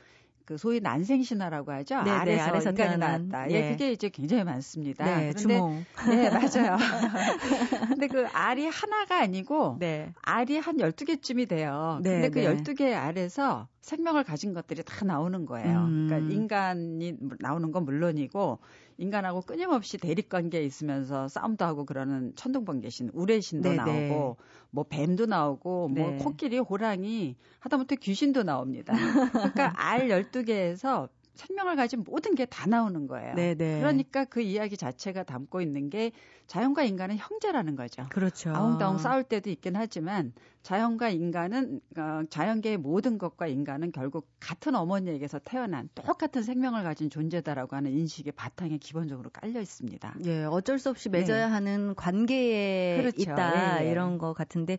그 0.51 0.59
소위 0.59 0.81
난생 0.81 1.23
신화라고 1.23 1.71
하죠. 1.71 2.03
네네, 2.03 2.11
아래서, 2.11 2.43
아래서 2.43 2.71
인간이 2.71 2.97
나왔다. 2.97 3.51
예. 3.53 3.55
예, 3.55 3.71
그게 3.71 3.93
이제 3.93 4.09
굉장히 4.09 4.43
많습니다. 4.43 5.05
네, 5.05 5.33
그런데 5.33 5.39
주몽. 5.39 5.85
네, 6.09 6.29
맞아요. 6.29 6.77
근데 7.89 8.09
그 8.09 8.27
알이 8.27 8.67
하나가 8.67 9.21
아니고 9.21 9.77
네. 9.79 10.13
알이 10.23 10.59
한 10.59 10.79
12개쯤이 10.79 11.49
돼요. 11.49 12.01
네, 12.03 12.21
근데 12.21 12.31
그 12.31 12.39
네. 12.41 12.57
12개 12.57 12.93
알에서 12.93 13.69
생명을 13.83 14.25
가진 14.25 14.53
것들이 14.53 14.83
다 14.83 15.05
나오는 15.05 15.47
거예요. 15.47 15.85
음. 15.85 16.09
그러니까 16.09 16.35
인간이 16.35 17.15
나오는 17.39 17.71
건 17.71 17.85
물론이고 17.85 18.59
인간하고 19.01 19.41
끊임없이 19.41 19.97
대립 19.97 20.29
관계에 20.29 20.63
있으면서 20.63 21.27
싸움도 21.27 21.65
하고 21.65 21.87
그러는 21.87 22.35
천둥번 22.37 22.81
개신, 22.81 23.11
우레신도 23.15 23.71
네네. 23.71 23.83
네. 23.83 24.09
나오고 24.09 24.37
뭐 24.71 24.85
뱀도 24.85 25.25
나오고 25.27 25.89
뭐 25.89 26.11
네. 26.11 26.17
뭐 26.17 26.25
코끼리, 26.25 26.59
호랑이 26.59 27.37
하다못해 27.61 27.97
귀신도 27.97 28.43
나옵니다. 28.43 28.95
그러니까 29.33 29.73
알 29.81 30.11
12개에서 30.11 31.09
생명을 31.35 31.77
가진 31.77 32.05
모든 32.07 32.35
게 32.35 32.47
다 32.51 32.67
나오는 32.67 33.07
거예요. 33.07 33.35
네네. 33.35 33.55
네. 33.55 33.79
그러니까 33.81 34.25
그 34.25 34.41
이야기 34.41 34.77
자체가 34.77 35.23
담고 35.23 35.61
있는 35.63 35.89
게 35.89 36.13
자연과 36.49 36.83
인간은 36.83 37.17
형제라는 37.17 37.77
거죠. 37.77 38.07
그렇죠. 38.11 38.51
아웅다웅 38.51 38.99
싸울 38.99 39.23
때도 39.23 39.51
있긴 39.51 39.77
하지만 39.77 40.33
자연과 40.63 41.11
인간은 41.11 41.81
어, 41.97 42.23
자연계의 42.29 42.77
모든 42.77 43.19
것과 43.19 43.47
인간은 43.47 43.93
결국 43.93 44.29
같은 44.41 44.75
어머니에게서 44.75 45.39
태어난 45.45 45.89
똑같은 45.95 46.43
생명을 46.43 46.83
가진 46.83 47.09
존재다라고 47.09 47.77
하는 47.77 47.93
인식이 47.93 48.33
바탕에 48.33 48.79
기본적으로 48.79 49.31
깔려 49.31 49.61
있습니다. 49.61 50.17
예, 50.25 50.43
어쩔 50.45 50.79
수 50.81 50.91
없이 50.91 51.09
맺어야 51.09 51.47
네. 51.47 51.53
하는 51.53 51.95
관계에 51.95 52.97
그렇죠. 52.99 53.23
있다 53.23 53.83
예, 53.83 53.87
예. 53.87 53.91
이런 53.91 54.19
것 54.19 54.35
같은데 54.35 54.79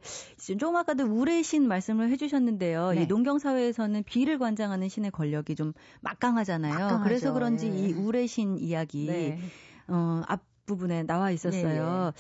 좀 0.59 0.75
아까도 0.75 1.05
우레신 1.05 1.67
말씀을 1.67 2.09
해주셨는데요. 2.09 2.91
네. 2.91 3.03
이 3.03 3.07
농경 3.07 3.39
사회에서는 3.39 4.03
비를 4.03 4.37
관장하는 4.39 4.89
신의 4.89 5.11
권력이 5.11 5.55
좀 5.55 5.71
막강 6.01 6.37
하잖아요. 6.41 6.73
막강하죠. 6.73 7.03
그래서 7.03 7.33
그런지 7.33 7.67
예. 7.67 7.71
이 7.71 7.93
우레신 7.93 8.57
이야기 8.57 9.07
네. 9.07 9.39
어, 9.87 10.21
앞 10.27 10.41
부분에 10.65 11.03
나와 11.03 11.31
있었어요. 11.31 11.63
예, 11.63 12.07
예. 12.07 12.11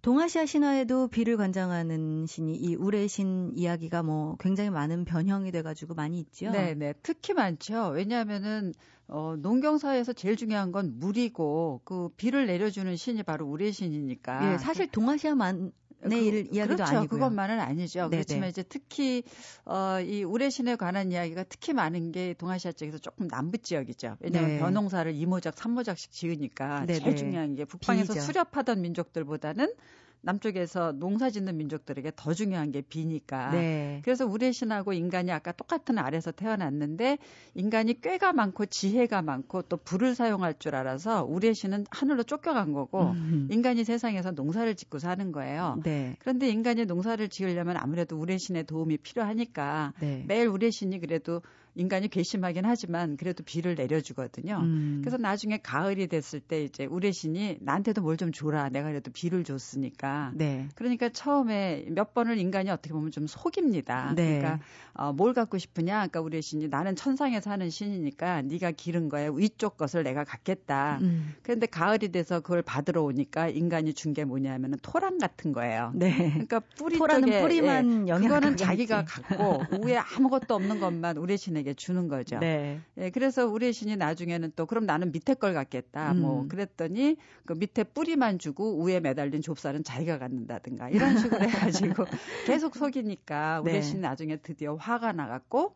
동아시아 0.00 0.46
신화에도 0.46 1.08
비를 1.08 1.36
관장하는 1.36 2.26
신이 2.26 2.54
이 2.54 2.74
우레신 2.76 3.52
이야기가 3.56 4.02
뭐 4.02 4.36
굉장히 4.38 4.70
많은 4.70 5.04
변형이 5.04 5.50
돼가지고 5.50 5.94
많이 5.94 6.20
있죠. 6.20 6.50
네, 6.50 6.74
네, 6.74 6.94
특히 7.02 7.34
많죠. 7.34 7.88
왜냐하면은 7.88 8.72
어, 9.08 9.34
농경사에서 9.38 10.12
제일 10.12 10.36
중요한 10.36 10.70
건 10.70 10.98
물이고 10.98 11.80
그 11.84 12.10
비를 12.16 12.46
내려주는 12.46 12.94
신이 12.94 13.22
바로 13.24 13.46
우레신이니까. 13.46 14.52
예, 14.52 14.58
사실 14.58 14.86
동아시아만 14.86 15.72
내일 16.04 16.44
그, 16.48 16.54
이야기도 16.54 16.76
그렇죠. 16.76 16.98
아니고요. 16.98 17.20
그것만은 17.20 17.60
아니죠. 17.60 18.08
네네. 18.08 18.22
그렇지만 18.22 18.48
이제 18.48 18.62
특히 18.62 19.24
어, 19.64 20.00
이 20.00 20.22
우레신에 20.22 20.76
관한 20.76 21.10
이야기가 21.10 21.44
특히 21.44 21.72
많은 21.72 22.12
게 22.12 22.34
동아시아 22.34 22.72
쪽에서 22.72 22.98
조금 22.98 23.28
남부 23.28 23.58
지역이죠. 23.58 24.16
왜냐하면 24.20 24.50
네. 24.52 24.58
벼농사를 24.58 25.14
이모작, 25.14 25.58
삼모작씩 25.58 26.12
지으니까 26.12 26.86
네네. 26.86 27.00
제일 27.00 27.16
중요한 27.16 27.54
게 27.54 27.64
북방에서 27.64 28.14
비죠. 28.14 28.24
수렵하던 28.26 28.80
민족들보다는 28.82 29.72
남쪽에서 30.20 30.92
농사 30.92 31.30
짓는 31.30 31.56
민족들에게 31.56 32.12
더 32.16 32.34
중요한 32.34 32.72
게 32.72 32.82
비니까. 32.82 33.50
네. 33.50 34.00
그래서 34.04 34.26
우레 34.26 34.52
신하고 34.52 34.92
인간이 34.92 35.30
아까 35.30 35.52
똑같은 35.52 35.98
알에서 35.98 36.32
태어났는데 36.32 37.18
인간이 37.54 38.00
꾀가 38.00 38.32
많고 38.32 38.66
지혜가 38.66 39.22
많고 39.22 39.62
또 39.62 39.76
불을 39.76 40.14
사용할 40.14 40.54
줄 40.58 40.74
알아서 40.74 41.24
우레 41.24 41.52
신은 41.52 41.86
하늘로 41.90 42.24
쫓겨간 42.24 42.72
거고 42.72 43.10
음. 43.10 43.48
인간이 43.50 43.84
세상에서 43.84 44.32
농사를 44.32 44.74
짓고 44.74 44.98
사는 44.98 45.32
거예요. 45.32 45.80
네. 45.84 46.16
그런데 46.18 46.48
인간이 46.48 46.84
농사를 46.84 47.26
지으려면 47.28 47.76
아무래도 47.76 48.16
우레 48.18 48.38
신의 48.38 48.64
도움이 48.64 48.98
필요하니까 48.98 49.94
네. 50.00 50.24
매일 50.26 50.48
우레 50.48 50.70
신이 50.70 51.00
그래도 51.00 51.42
인간이 51.74 52.08
괘씸하긴 52.08 52.64
하지만 52.64 53.16
그래도 53.16 53.42
비를 53.44 53.74
내려주거든요. 53.74 54.58
음. 54.62 54.98
그래서 55.02 55.16
나중에 55.16 55.58
가을이 55.58 56.08
됐을 56.08 56.40
때 56.40 56.62
이제 56.62 56.84
우레신이 56.84 57.58
나한테도 57.60 58.02
뭘 58.02 58.18
좀 58.18 58.32
줘라. 58.32 58.70
내가 58.70 58.88
그래도 58.88 59.12
비를 59.12 59.44
줬으니까. 59.44 60.32
네. 60.34 60.66
그러니까 60.74 61.08
처음에 61.08 61.86
몇 61.90 62.14
번을 62.14 62.36
인간이 62.38 62.68
어떻게 62.68 62.92
보면 62.92 63.12
좀 63.12 63.28
속입니다. 63.28 64.12
네. 64.16 64.38
그러니까 64.40 64.58
어, 64.94 65.12
뭘 65.12 65.32
갖고 65.34 65.56
싶으냐? 65.56 66.00
아까 66.00 66.20
우레신이 66.20 66.66
나는 66.66 66.96
천상에 66.96 67.40
사는 67.40 67.70
신이니까 67.70 68.42
네가 68.42 68.72
기른 68.72 69.08
거에 69.08 69.28
위쪽 69.32 69.76
것을 69.76 70.02
내가 70.02 70.24
갖겠다. 70.24 70.98
음. 71.00 71.34
그런데 71.44 71.66
가을이 71.66 72.08
돼서 72.10 72.40
그걸 72.40 72.62
받으러 72.62 73.02
오니까 73.04 73.48
인간이 73.48 73.94
준 73.94 74.08
게 74.08 74.24
뭐냐면은 74.24 74.78
토랑 74.82 75.18
같은 75.18 75.52
거예요. 75.52 75.92
네. 75.94 76.30
그러니까 76.30 76.60
뿌리 76.78 76.96
토라는 76.96 77.28
쪽에 77.28 77.40
뿌리만 77.42 78.08
예, 78.08 78.12
그거는 78.14 78.56
자기가 78.56 79.04
갖고 79.04 79.62
위에 79.84 79.98
아무것도 79.98 80.54
없는 80.54 80.80
것만 80.80 81.18
우레신에 81.18 81.57
게 81.62 81.68
신에게 81.68 81.74
주는 81.74 82.08
거죠. 82.08 82.38
네. 82.38 82.80
예, 82.96 83.10
그래서 83.10 83.46
우리 83.46 83.72
신이 83.72 83.96
나중에는 83.96 84.52
또 84.56 84.66
그럼 84.66 84.86
나는 84.86 85.12
밑에 85.12 85.34
걸 85.34 85.54
갖겠다. 85.54 86.14
뭐 86.14 86.14
음. 86.14 86.38
뭐 86.38 86.48
그랬더니 86.48 87.16
그 87.44 87.54
밑에 87.54 87.84
뿌리만 87.84 88.38
주고 88.38 88.82
위에 88.84 89.00
매달린 89.00 89.42
좁쌀은 89.42 89.84
자기가 89.84 90.18
갖는다든가 90.18 90.90
이런 90.90 91.18
식으로 91.18 91.40
해가지고 91.48 92.04
계속 92.46 92.76
속이니까 92.76 93.60
우리 93.62 93.72
네. 93.72 93.82
신 93.82 94.00
나중에 94.00 94.36
드디어 94.36 94.74
화가 94.74 95.12
나갖고 95.12 95.74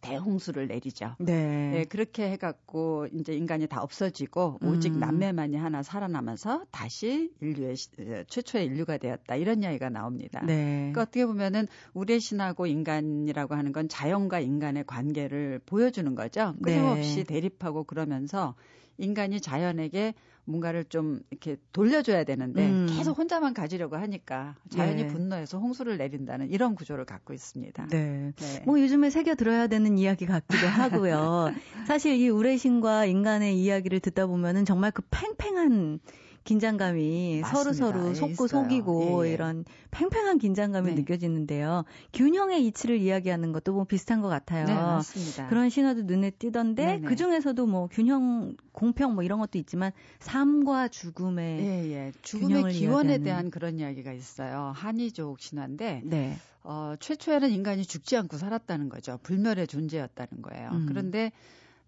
대홍수를 0.00 0.68
내리죠. 0.68 1.16
네. 1.18 1.70
네. 1.70 1.84
그렇게 1.84 2.30
해갖고 2.30 3.08
이제 3.12 3.34
인간이 3.34 3.66
다 3.66 3.82
없어지고 3.82 4.58
오직 4.62 4.94
음. 4.94 5.00
남매만이 5.00 5.56
하나 5.56 5.82
살아남아서 5.82 6.64
다시 6.70 7.30
인류의 7.40 7.74
어, 8.00 8.22
최초의 8.28 8.66
인류가 8.66 8.98
되었다 8.98 9.36
이런 9.36 9.62
이야기가 9.62 9.88
나옵니다. 9.90 10.42
네. 10.44 10.90
그러니까 10.92 11.02
어떻게 11.02 11.26
보면은 11.26 11.66
우레 11.94 12.18
신하고 12.18 12.66
인간이라고 12.66 13.54
하는 13.54 13.72
건 13.72 13.88
자연과 13.88 14.40
인간의 14.40 14.84
관계를 14.86 15.60
보여주는 15.66 16.14
거죠. 16.14 16.54
끊임없이 16.62 17.16
네. 17.16 17.24
대립하고 17.24 17.84
그러면서 17.84 18.54
인간이 18.98 19.40
자연에게 19.40 20.14
뭔가를 20.46 20.84
좀 20.84 21.20
이렇게 21.30 21.56
돌려줘야 21.72 22.24
되는데 22.24 22.64
음. 22.64 22.86
계속 22.88 23.18
혼자만 23.18 23.52
가지려고 23.52 23.96
하니까 23.96 24.54
자연이 24.70 25.02
네. 25.02 25.08
분노해서 25.08 25.58
홍수를 25.58 25.98
내린다는 25.98 26.50
이런 26.50 26.74
구조를 26.74 27.04
갖고 27.04 27.34
있습니다. 27.34 27.88
네. 27.88 28.32
네. 28.34 28.62
뭐 28.64 28.80
요즘에 28.80 29.10
새겨 29.10 29.34
들어야 29.34 29.66
되는 29.66 29.98
이야기 29.98 30.24
같기도 30.24 30.66
하고요. 30.66 31.52
사실 31.86 32.14
이 32.14 32.28
우레신과 32.28 33.06
인간의 33.06 33.58
이야기를 33.58 34.00
듣다 34.00 34.26
보면은 34.26 34.64
정말 34.64 34.92
그 34.92 35.02
팽팽한 35.10 36.00
긴장감이 36.46 37.42
서로 37.44 37.72
서로 37.74 38.14
속고 38.14 38.46
있어요. 38.46 38.48
속이고 38.48 39.26
예, 39.26 39.28
예. 39.28 39.34
이런 39.34 39.64
팽팽한 39.90 40.38
긴장감이 40.38 40.90
네. 40.90 40.94
느껴지는데요. 40.94 41.84
균형의 42.14 42.64
이치를 42.66 42.98
이야기하는 42.98 43.52
것도 43.52 43.74
뭐 43.74 43.84
비슷한 43.84 44.22
것 44.22 44.28
같아요. 44.28 44.64
네, 44.64 44.74
맞습니다. 44.74 45.48
그런 45.48 45.68
신화도 45.68 46.04
눈에 46.04 46.30
띄던데 46.30 47.02
그 47.04 47.16
중에서도 47.16 47.66
뭐 47.66 47.88
균형, 47.88 48.56
공평 48.72 49.14
뭐 49.14 49.24
이런 49.24 49.40
것도 49.40 49.58
있지만 49.58 49.92
삶과 50.20 50.88
죽음의 50.88 51.60
예, 51.60 51.92
예. 51.92 52.12
죽음의 52.22 52.72
기원에 52.72 53.08
이야기하는. 53.14 53.22
대한 53.24 53.50
그런 53.50 53.78
이야기가 53.78 54.12
있어요. 54.12 54.72
한이족 54.74 55.40
신화인데 55.40 56.02
네. 56.04 56.36
어, 56.62 56.94
최초에는 56.98 57.50
인간이 57.50 57.84
죽지 57.84 58.16
않고 58.16 58.38
살았다는 58.38 58.88
거죠. 58.88 59.18
불멸의 59.22 59.66
존재였다는 59.66 60.42
거예요. 60.42 60.70
음. 60.70 60.86
그런데 60.88 61.32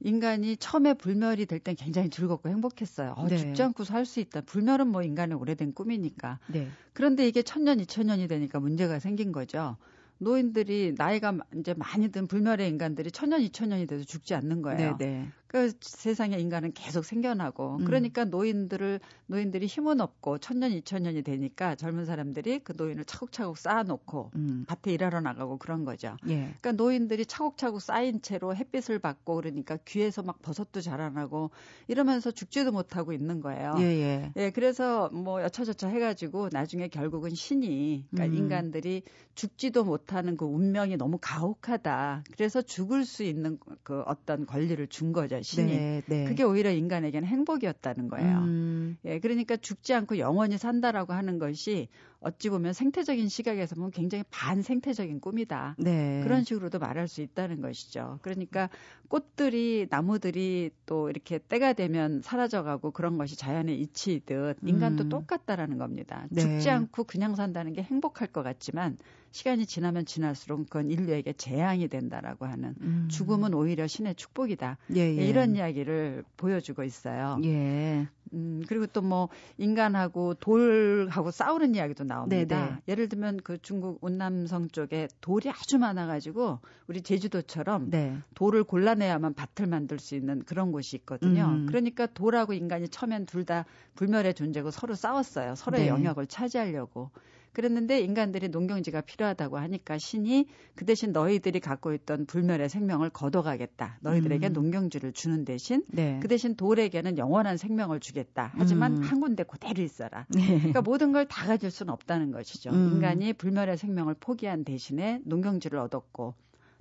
인간이 0.00 0.56
처음에 0.56 0.94
불멸이 0.94 1.46
될 1.46 1.58
땐 1.60 1.74
굉장히 1.74 2.08
즐겁고 2.10 2.48
행복했어요. 2.48 3.14
어, 3.16 3.26
네. 3.26 3.36
죽지 3.36 3.62
않고 3.62 3.84
살 3.84 4.04
수 4.06 4.20
있다. 4.20 4.42
불멸은 4.42 4.86
뭐 4.88 5.02
인간의 5.02 5.36
오래된 5.36 5.74
꿈이니까. 5.74 6.38
네. 6.46 6.68
그런데 6.92 7.26
이게 7.26 7.42
천년, 7.42 7.80
이천년이 7.80 8.28
되니까 8.28 8.60
문제가 8.60 8.98
생긴 9.00 9.32
거죠. 9.32 9.76
노인들이 10.18 10.94
나이가 10.96 11.36
이제 11.56 11.74
많이 11.74 12.10
든 12.10 12.26
불멸의 12.26 12.68
인간들이 12.68 13.10
천년, 13.10 13.40
이천년이 13.42 13.86
돼도 13.86 14.04
죽지 14.04 14.34
않는 14.34 14.62
거예요. 14.62 14.96
네, 14.96 15.06
네. 15.06 15.28
그 15.48 15.72
세상에 15.80 16.38
인간은 16.38 16.72
계속 16.74 17.06
생겨나고 17.06 17.78
음. 17.78 17.84
그러니까 17.86 18.26
노인들을 18.26 19.00
노인들이 19.26 19.66
힘은 19.66 20.02
없고 20.02 20.38
천년 20.38 20.72
이천년이 20.72 21.22
되니까 21.22 21.74
젊은 21.74 22.04
사람들이 22.04 22.60
그 22.60 22.74
노인을 22.76 23.06
차곡차곡 23.06 23.56
쌓아놓고 23.56 24.32
음. 24.36 24.64
밭에 24.68 24.92
일하러 24.92 25.22
나가고 25.22 25.56
그런 25.56 25.86
거죠. 25.86 26.18
예. 26.28 26.54
그러니까 26.60 26.72
노인들이 26.72 27.24
차곡차곡 27.24 27.80
쌓인 27.80 28.20
채로 28.20 28.54
햇빛을 28.54 28.98
받고 28.98 29.36
그러니까 29.36 29.78
귀에서 29.86 30.22
막 30.22 30.42
버섯도 30.42 30.82
자라나고 30.82 31.50
이러면서 31.88 32.30
죽지도 32.30 32.70
못하고 32.70 33.14
있는 33.14 33.40
거예요. 33.40 33.74
예, 33.78 33.84
예. 33.84 34.32
예 34.36 34.50
그래서 34.50 35.08
뭐 35.08 35.42
여차저차 35.42 35.88
해가지고 35.88 36.50
나중에 36.52 36.88
결국은 36.88 37.30
신이 37.30 38.04
그러니까 38.10 38.36
음. 38.36 38.38
인간들이 38.38 39.02
죽지도 39.34 39.84
못하는 39.84 40.36
그 40.36 40.44
운명이 40.44 40.98
너무 40.98 41.18
가혹하다. 41.18 42.24
그래서 42.32 42.60
죽을 42.60 43.06
수 43.06 43.22
있는 43.22 43.58
그 43.82 44.02
어떤 44.02 44.44
권리를 44.44 44.86
준 44.88 45.14
거죠. 45.14 45.37
거예요, 45.38 45.42
신이. 45.42 45.76
네, 45.76 46.02
네. 46.06 46.24
그게 46.24 46.42
오히려 46.42 46.70
인간에게는 46.70 47.26
행복이었다는 47.28 48.08
거예요. 48.08 48.38
음. 48.38 48.96
예, 49.04 49.18
그러니까 49.20 49.56
죽지 49.56 49.94
않고 49.94 50.18
영원히 50.18 50.58
산다라고 50.58 51.12
하는 51.12 51.38
것이 51.38 51.88
어찌 52.20 52.50
보면 52.50 52.72
생태적인 52.72 53.28
시각에서 53.28 53.76
보면 53.76 53.92
굉장히 53.92 54.24
반생태적인 54.30 55.20
꿈이다. 55.20 55.76
네. 55.78 56.20
그런 56.24 56.42
식으로도 56.42 56.78
말할 56.78 57.06
수 57.06 57.22
있다는 57.22 57.60
것이죠. 57.60 58.18
그러니까 58.22 58.68
꽃들이 59.08 59.86
나무들이 59.88 60.70
또 60.86 61.10
이렇게 61.10 61.38
때가 61.38 61.74
되면 61.74 62.20
사라져가고 62.22 62.90
그런 62.90 63.18
것이 63.18 63.36
자연의 63.36 63.80
이치이듯 63.80 64.58
인간도 64.64 65.04
음. 65.04 65.08
똑같다라는 65.08 65.78
겁니다. 65.78 66.26
네. 66.30 66.42
죽지 66.42 66.70
않고 66.70 67.04
그냥 67.04 67.36
산다는 67.36 67.72
게 67.72 67.82
행복할 67.82 68.28
것 68.28 68.42
같지만 68.42 68.98
시간이 69.30 69.66
지나면 69.66 70.04
지날수록 70.06 70.60
그건 70.64 70.90
인류에게 70.90 71.32
재앙이 71.34 71.88
된다라고 71.88 72.46
하는 72.46 72.74
음. 72.80 73.08
죽음은 73.10 73.54
오히려 73.54 73.86
신의 73.86 74.14
축복이다. 74.14 74.78
예, 74.96 75.00
예. 75.00 75.26
이런 75.26 75.56
이야기를 75.56 76.24
보여주고 76.36 76.82
있어요. 76.84 77.38
예. 77.44 78.08
음, 78.34 78.62
그리고 78.68 78.86
또 78.86 79.00
뭐 79.08 79.30
인간하고 79.56 80.34
돌하고 80.34 81.30
싸우는 81.30 81.74
이야기도 81.74 82.04
나옵니다. 82.04 82.56
네네. 82.56 82.70
네. 82.70 82.76
예를 82.88 83.08
들면 83.08 83.38
그 83.42 83.56
중국 83.62 83.98
운남성 84.02 84.68
쪽에 84.68 85.08
돌이 85.22 85.48
아주 85.48 85.78
많아가지고 85.78 86.58
우리 86.88 87.00
제주도처럼 87.00 87.88
네. 87.90 88.18
돌을 88.34 88.64
골라내야만 88.64 89.32
밭을 89.32 89.66
만들 89.66 89.98
수 89.98 90.14
있는 90.14 90.42
그런 90.44 90.72
곳이 90.72 90.96
있거든요. 90.96 91.46
음. 91.46 91.66
그러니까 91.66 92.04
돌하고 92.06 92.52
인간이 92.52 92.88
처음엔 92.88 93.24
둘 93.26 93.48
다 93.48 93.64
불멸의 93.94 94.34
존재고 94.34 94.70
서로 94.70 94.94
싸웠어요. 94.94 95.54
서로의 95.54 95.84
네. 95.84 95.88
영역을 95.88 96.26
차지하려고. 96.26 97.10
그랬는데 97.58 98.00
인간들이 98.00 98.48
농경지가 98.50 99.00
필요하다고 99.00 99.58
하니까 99.58 99.98
신이 99.98 100.46
그 100.76 100.84
대신 100.84 101.10
너희들이 101.10 101.58
갖고 101.58 101.92
있던 101.92 102.26
불멸의 102.26 102.68
생명을 102.68 103.10
걷어가겠다. 103.10 103.98
너희들에게 104.00 104.46
음. 104.46 104.52
농경지를 104.52 105.12
주는 105.12 105.44
대신 105.44 105.82
네. 105.88 106.20
그 106.22 106.28
대신 106.28 106.54
돌에게는 106.54 107.18
영원한 107.18 107.56
생명을 107.56 107.98
주겠다. 107.98 108.52
하지만 108.54 108.98
음. 108.98 109.02
한 109.02 109.20
군데 109.20 109.42
그대로 109.42 109.82
있어라. 109.82 110.26
네. 110.28 110.46
그러니까 110.58 110.82
모든 110.82 111.12
걸 111.12 111.26
다 111.28 111.46
가질 111.46 111.70
수는 111.72 111.92
없다는 111.92 112.30
것이죠. 112.30 112.70
음. 112.70 112.92
인간이 112.94 113.32
불멸의 113.32 113.76
생명을 113.76 114.14
포기한 114.20 114.64
대신에 114.64 115.20
농경지를 115.24 115.80
얻었고 115.80 116.34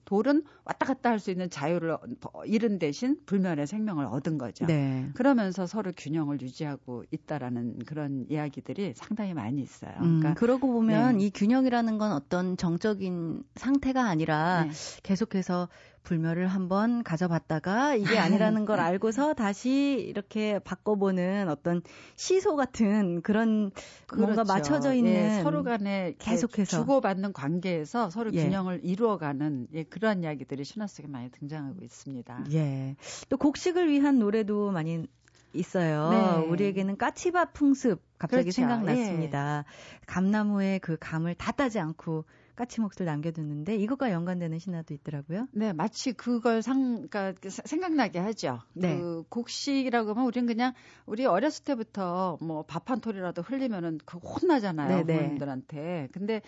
돌은 0.08 0.44
왔다 0.64 0.86
갔다 0.86 1.10
할 1.12 1.20
수 1.20 1.32
있는 1.32 1.50
자유를 1.50 1.98
잃은 2.46 2.80
대신 2.80 3.18
불멸의 3.26 3.68
생명을 3.68 4.06
얻은 4.06 4.38
거죠. 4.38 4.66
네. 4.66 5.10
그러면서 5.16 5.66
서로 5.66 5.92
균형을 5.96 6.42
유지하고 6.42 7.04
있다라는 7.12 7.80
그런 7.86 8.26
이야기들이 8.30 8.94
상당히 8.96 9.34
많이 9.34 9.62
있어요. 9.62 9.92
음, 9.98 10.20
그러니까 10.20 10.34
그러고 10.36 10.72
보면 10.72 11.18
네. 11.18 11.26
이 11.26 11.32
균형이라는 11.32 11.98
건 11.98 12.12
어떤 12.14 12.56
정적인 12.56 13.44
상태가 13.56 14.06
아니라 14.06 14.66
네. 14.66 14.72
계속해서 15.04 15.68
불멸을 16.08 16.48
한번 16.48 17.04
가져봤다가 17.04 17.96
이게 17.96 18.18
아니라는 18.18 18.64
걸 18.64 18.80
알고서 18.80 19.34
다시 19.34 20.06
이렇게 20.08 20.58
바꿔보는 20.60 21.50
어떤 21.50 21.82
시소 22.16 22.56
같은 22.56 23.22
그런 23.22 23.72
그렇죠. 24.06 24.26
뭔가 24.26 24.46
맞춰져 24.46 24.94
있는 24.94 25.12
예, 25.12 25.44
서로 25.44 25.64
간에 25.64 26.16
계속해서 26.18 26.78
주고받는 26.78 27.34
관계에서 27.34 28.10
서로 28.10 28.32
예. 28.34 28.46
균형을 28.46 28.80
이루어가는 28.84 29.68
예, 29.74 29.84
그런 29.84 30.24
이야기들이 30.24 30.64
신화 30.64 30.88
속에 30.88 31.10
많이 31.10 31.30
등장하고 31.30 31.84
있습니다. 31.84 32.46
예. 32.54 32.96
또 33.28 33.36
곡식을 33.36 33.90
위한 33.90 34.18
노래도 34.18 34.72
많이 34.72 35.08
있어요. 35.54 36.10
네. 36.10 36.48
우리에게는 36.48 36.96
까치밥 36.98 37.52
풍습 37.52 38.02
갑자기 38.18 38.44
그렇죠. 38.44 38.62
생각났습니다. 38.62 39.66
예. 39.68 40.06
감나무의 40.06 40.80
그 40.80 40.96
감을 40.98 41.36
다 41.36 41.52
따지 41.52 41.80
않고 41.80 42.24
까치목을 42.58 43.06
남겨두는데 43.06 43.76
이것과 43.78 44.12
연관되는 44.12 44.60
신화도 44.60 44.94
있더라고요. 44.96 45.48
네, 45.54 45.72
마치 45.72 46.12
그걸 46.12 46.62
상, 46.62 47.08
그러니까 47.08 47.34
그 47.40 47.50
생각나게 47.50 48.20
하죠. 48.20 48.60
네. 48.74 48.98
그 48.98 49.24
곡식이라고 49.30 50.10
하면 50.10 50.26
우리는 50.26 50.48
그냥 50.48 50.74
우리 51.06 51.26
어렸을 51.26 51.64
때부터 51.64 52.38
뭐 52.42 52.64
밥 52.64 52.88
한 52.90 53.02
톨이라도 53.02 53.42
흘리면은 53.42 54.00
그 54.06 54.18
혼나잖아요. 54.18 54.88
네네. 54.88 55.04
네. 55.04 55.18
부모님들한테. 55.18 56.10
근데 56.14 56.42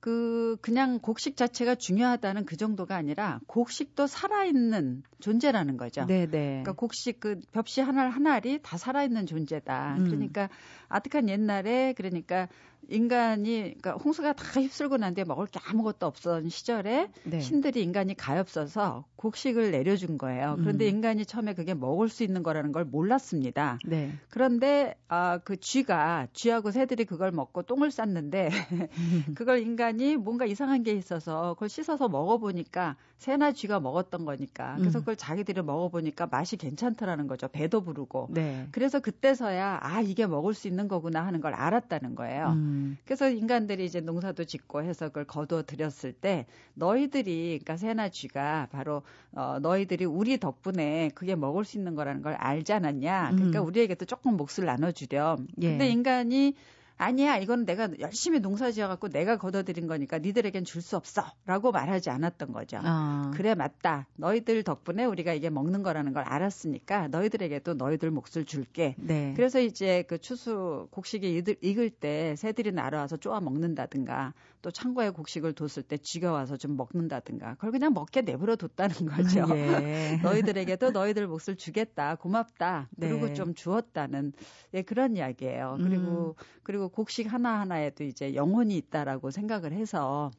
그 0.00 0.56
그냥 0.60 1.00
곡식 1.00 1.36
자체가 1.36 1.74
중요하다는 1.74 2.44
그 2.44 2.56
정도가 2.56 2.94
아니라 2.94 3.40
곡식도 3.46 4.06
살아있는 4.06 5.02
존재라는 5.20 5.76
거죠. 5.78 6.06
네네. 6.06 6.26
네. 6.26 6.48
그러니까 6.62 6.72
곡식 6.72 7.20
그 7.20 7.40
벽시 7.52 7.80
하나 7.80 8.08
하나리 8.08 8.60
다 8.62 8.76
살아있는 8.76 9.26
존재다. 9.26 9.96
음. 9.98 10.04
그러니까 10.04 10.48
아득한 10.88 11.28
옛날에 11.28 11.94
그러니까 11.96 12.48
인간이 12.88 13.74
그러니까 13.78 13.92
홍수가 13.92 14.34
다 14.34 14.60
휩쓸고 14.60 14.96
난 14.96 15.14
뒤에 15.14 15.24
먹을 15.24 15.46
게 15.46 15.58
아무것도 15.68 16.06
없던 16.06 16.48
시절에 16.48 17.10
네. 17.24 17.40
신들이 17.40 17.82
인간이 17.82 18.14
가엾어서 18.14 19.04
곡식을 19.26 19.72
내려준 19.72 20.18
거예요. 20.18 20.56
그런데 20.60 20.86
음. 20.86 20.96
인간이 20.96 21.26
처음에 21.26 21.54
그게 21.54 21.74
먹을 21.74 22.08
수 22.08 22.22
있는 22.22 22.42
거라는 22.42 22.70
걸 22.70 22.84
몰랐습니다. 22.84 23.78
네. 23.84 24.12
그런데 24.30 24.94
아, 25.08 25.38
그 25.38 25.56
쥐가 25.56 26.28
쥐하고 26.32 26.70
새들이 26.70 27.04
그걸 27.04 27.32
먹고 27.32 27.62
똥을 27.62 27.90
쌌는데 27.90 28.50
그걸 29.34 29.60
인간이 29.60 30.16
뭔가 30.16 30.44
이상한 30.44 30.82
게 30.84 30.92
있어서 30.92 31.54
그걸 31.54 31.68
씻어서 31.68 32.08
먹어보니까 32.08 32.96
새나 33.18 33.52
쥐가 33.52 33.80
먹었던 33.80 34.24
거니까 34.24 34.76
그래서 34.78 34.98
음. 34.98 35.00
그걸 35.00 35.16
자기들이 35.16 35.62
먹어보니까 35.62 36.28
맛이 36.30 36.56
괜찮더라는 36.56 37.26
거죠. 37.26 37.48
배도 37.48 37.80
부르고. 37.82 38.28
네. 38.30 38.68
그래서 38.70 39.00
그때서야 39.00 39.80
아 39.82 40.00
이게 40.02 40.26
먹을 40.26 40.54
수 40.54 40.68
있는 40.68 40.86
거구나 40.86 41.26
하는 41.26 41.40
걸 41.40 41.54
알았다는 41.54 42.14
거예요. 42.14 42.52
음. 42.52 42.98
그래서 43.04 43.28
인간들이 43.28 43.84
이제 43.84 44.00
농사도 44.00 44.44
짓고 44.44 44.82
해서 44.82 45.08
그걸 45.08 45.24
거두어 45.24 45.64
들였을 45.64 46.12
때 46.12 46.46
너희들이 46.74 47.58
그러니까 47.64 47.76
새나 47.76 48.08
쥐가 48.08 48.68
바로 48.70 49.02
어, 49.32 49.58
너희들이 49.60 50.04
우리 50.04 50.38
덕분에 50.38 51.10
그게 51.14 51.34
먹을 51.34 51.64
수 51.64 51.76
있는 51.76 51.94
거라는 51.94 52.22
걸 52.22 52.34
알지 52.34 52.72
않았냐. 52.72 53.32
그러니까 53.34 53.60
음. 53.60 53.66
우리에게도 53.66 54.06
조금 54.06 54.36
몫을 54.36 54.64
나눠주렴. 54.64 55.46
예. 55.60 55.68
근데 55.68 55.88
인간이 55.88 56.54
아니야, 56.98 57.36
이건 57.36 57.66
내가 57.66 57.88
열심히 58.00 58.40
농사 58.40 58.70
지어갖고 58.70 59.08
내가 59.08 59.36
걷어들인 59.36 59.86
거니까 59.86 60.18
니들에겐 60.18 60.64
줄 60.64 60.86
수 60.86 60.96
없어. 60.96 61.24
라고 61.46 61.72
말하지 61.72 62.10
않았던 62.10 62.52
거죠. 62.52 62.78
어. 62.84 63.32
그래, 63.34 63.54
맞다. 63.56 64.06
너희들 64.16 64.62
덕분에 64.62 65.04
우리가 65.04 65.32
이게 65.32 65.50
먹는 65.50 65.82
거라는 65.82 66.12
걸 66.12 66.22
알았으니까 66.22 67.08
너희들에게도 67.08 67.74
너희들 67.74 68.10
몫을 68.12 68.44
줄게. 68.44 68.94
네. 68.98 69.32
그래서 69.34 69.60
이제 69.60 70.04
그 70.06 70.18
추수 70.18 70.86
곡식이 70.92 71.42
익을 71.60 71.90
때 71.90 72.36
새들이 72.36 72.70
날아와서 72.70 73.16
쪼아 73.16 73.40
먹는다든가 73.40 74.32
또 74.62 74.70
창고에 74.70 75.10
곡식을 75.10 75.54
뒀을 75.54 75.82
때 75.86 75.96
쥐가 75.96 76.32
와서 76.32 76.56
좀 76.56 76.76
먹는다든가 76.76 77.54
그걸 77.54 77.72
그냥 77.72 77.92
먹게 77.94 78.22
내버려 78.22 78.56
뒀다는 78.56 78.94
거죠. 79.06 79.46
예. 79.56 80.20
너희들에게도 80.22 80.90
너희들 80.90 81.26
몫을 81.26 81.56
주겠다. 81.56 82.16
고맙다. 82.16 82.88
그리고 82.98 83.26
네. 83.26 83.34
좀 83.34 83.54
주었다는 83.54 84.32
예, 84.74 84.82
그런 84.82 85.16
이야기예요. 85.16 85.78
그리고 85.80 86.36
음. 86.38 86.44
그리고 86.62 86.85
곡식 86.88 87.32
하나하나에도 87.32 88.04
이제 88.04 88.34
영혼이 88.34 88.76
있다라고 88.76 89.30
생각을 89.30 89.72
해서 89.72 90.30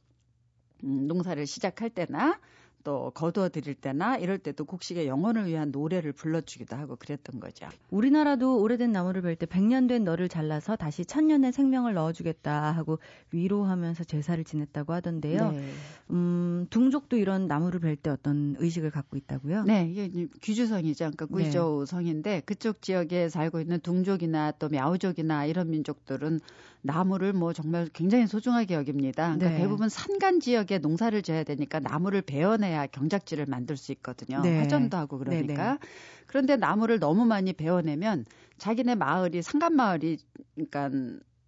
음, 0.83 1.07
농사를 1.07 1.45
시작할 1.45 1.89
때나 1.89 2.39
또 2.87 3.11
거두어 3.13 3.49
드릴 3.49 3.75
때나 3.75 4.15
이럴 4.15 4.37
때도 4.37 4.63
곡식의 4.63 5.07
영혼을 5.07 5.47
위한 5.47 5.71
노래를 5.71 6.13
불러주기도 6.13 6.77
하고 6.77 6.95
그랬던 6.95 7.41
거죠. 7.41 7.67
우리나라도 7.89 8.61
오래된 8.61 8.93
나무를 8.93 9.21
벨 9.23 9.35
때 9.35 9.45
100년 9.45 9.89
된 9.89 10.05
너를 10.05 10.29
잘라서 10.29 10.77
다시 10.77 11.03
천년의 11.03 11.51
생명을 11.51 11.95
넣어주겠다 11.95 12.71
하고 12.71 12.99
위로하면서 13.31 14.05
제사를 14.05 14.41
지냈다고 14.41 14.93
하던데요. 14.93 15.51
네. 15.51 15.69
음, 16.11 16.65
둥족도 16.69 17.17
이런 17.17 17.47
나무를 17.47 17.81
벨 17.81 17.97
때 17.97 18.09
어떤 18.09 18.55
의식을 18.57 18.91
갖고 18.91 19.17
있다고요? 19.17 19.63
네, 19.63 19.89
이게 19.91 20.27
귀주성이죠. 20.41 21.05
그러니까 21.05 21.25
구이조 21.25 21.79
네. 21.85 21.91
성인데 21.91 22.41
그쪽 22.45 22.81
지역에 22.81 23.27
살고 23.27 23.59
있는 23.59 23.81
둥족이나 23.81 24.51
또 24.51 24.69
мя우족이나 24.69 25.45
이런 25.45 25.71
민족들은 25.71 26.39
나무를 26.81 27.33
뭐 27.33 27.53
정말 27.53 27.89
굉장히 27.93 28.27
소중하게 28.27 28.75
여깁니다. 28.75 29.35
그러니까 29.35 29.49
네. 29.49 29.57
대부분 29.57 29.89
산간 29.89 30.39
지역에 30.39 30.77
농사를 30.77 31.21
지어야 31.21 31.43
되니까 31.43 31.79
나무를 31.79 32.21
베어내야 32.21 32.87
경작지를 32.87 33.45
만들 33.47 33.77
수 33.77 33.91
있거든요. 33.93 34.41
네. 34.41 34.59
화전도 34.59 34.95
하고 34.97 35.17
그러니까. 35.17 35.53
네네. 35.53 35.71
네. 35.71 35.77
그런데 36.27 36.55
나무를 36.55 36.99
너무 36.99 37.25
많이 37.25 37.53
베어내면 37.53 38.25
자기네 38.57 38.95
마을이 38.95 39.41
산간 39.41 39.75
마을이 39.75 40.17
그러니까 40.55 40.89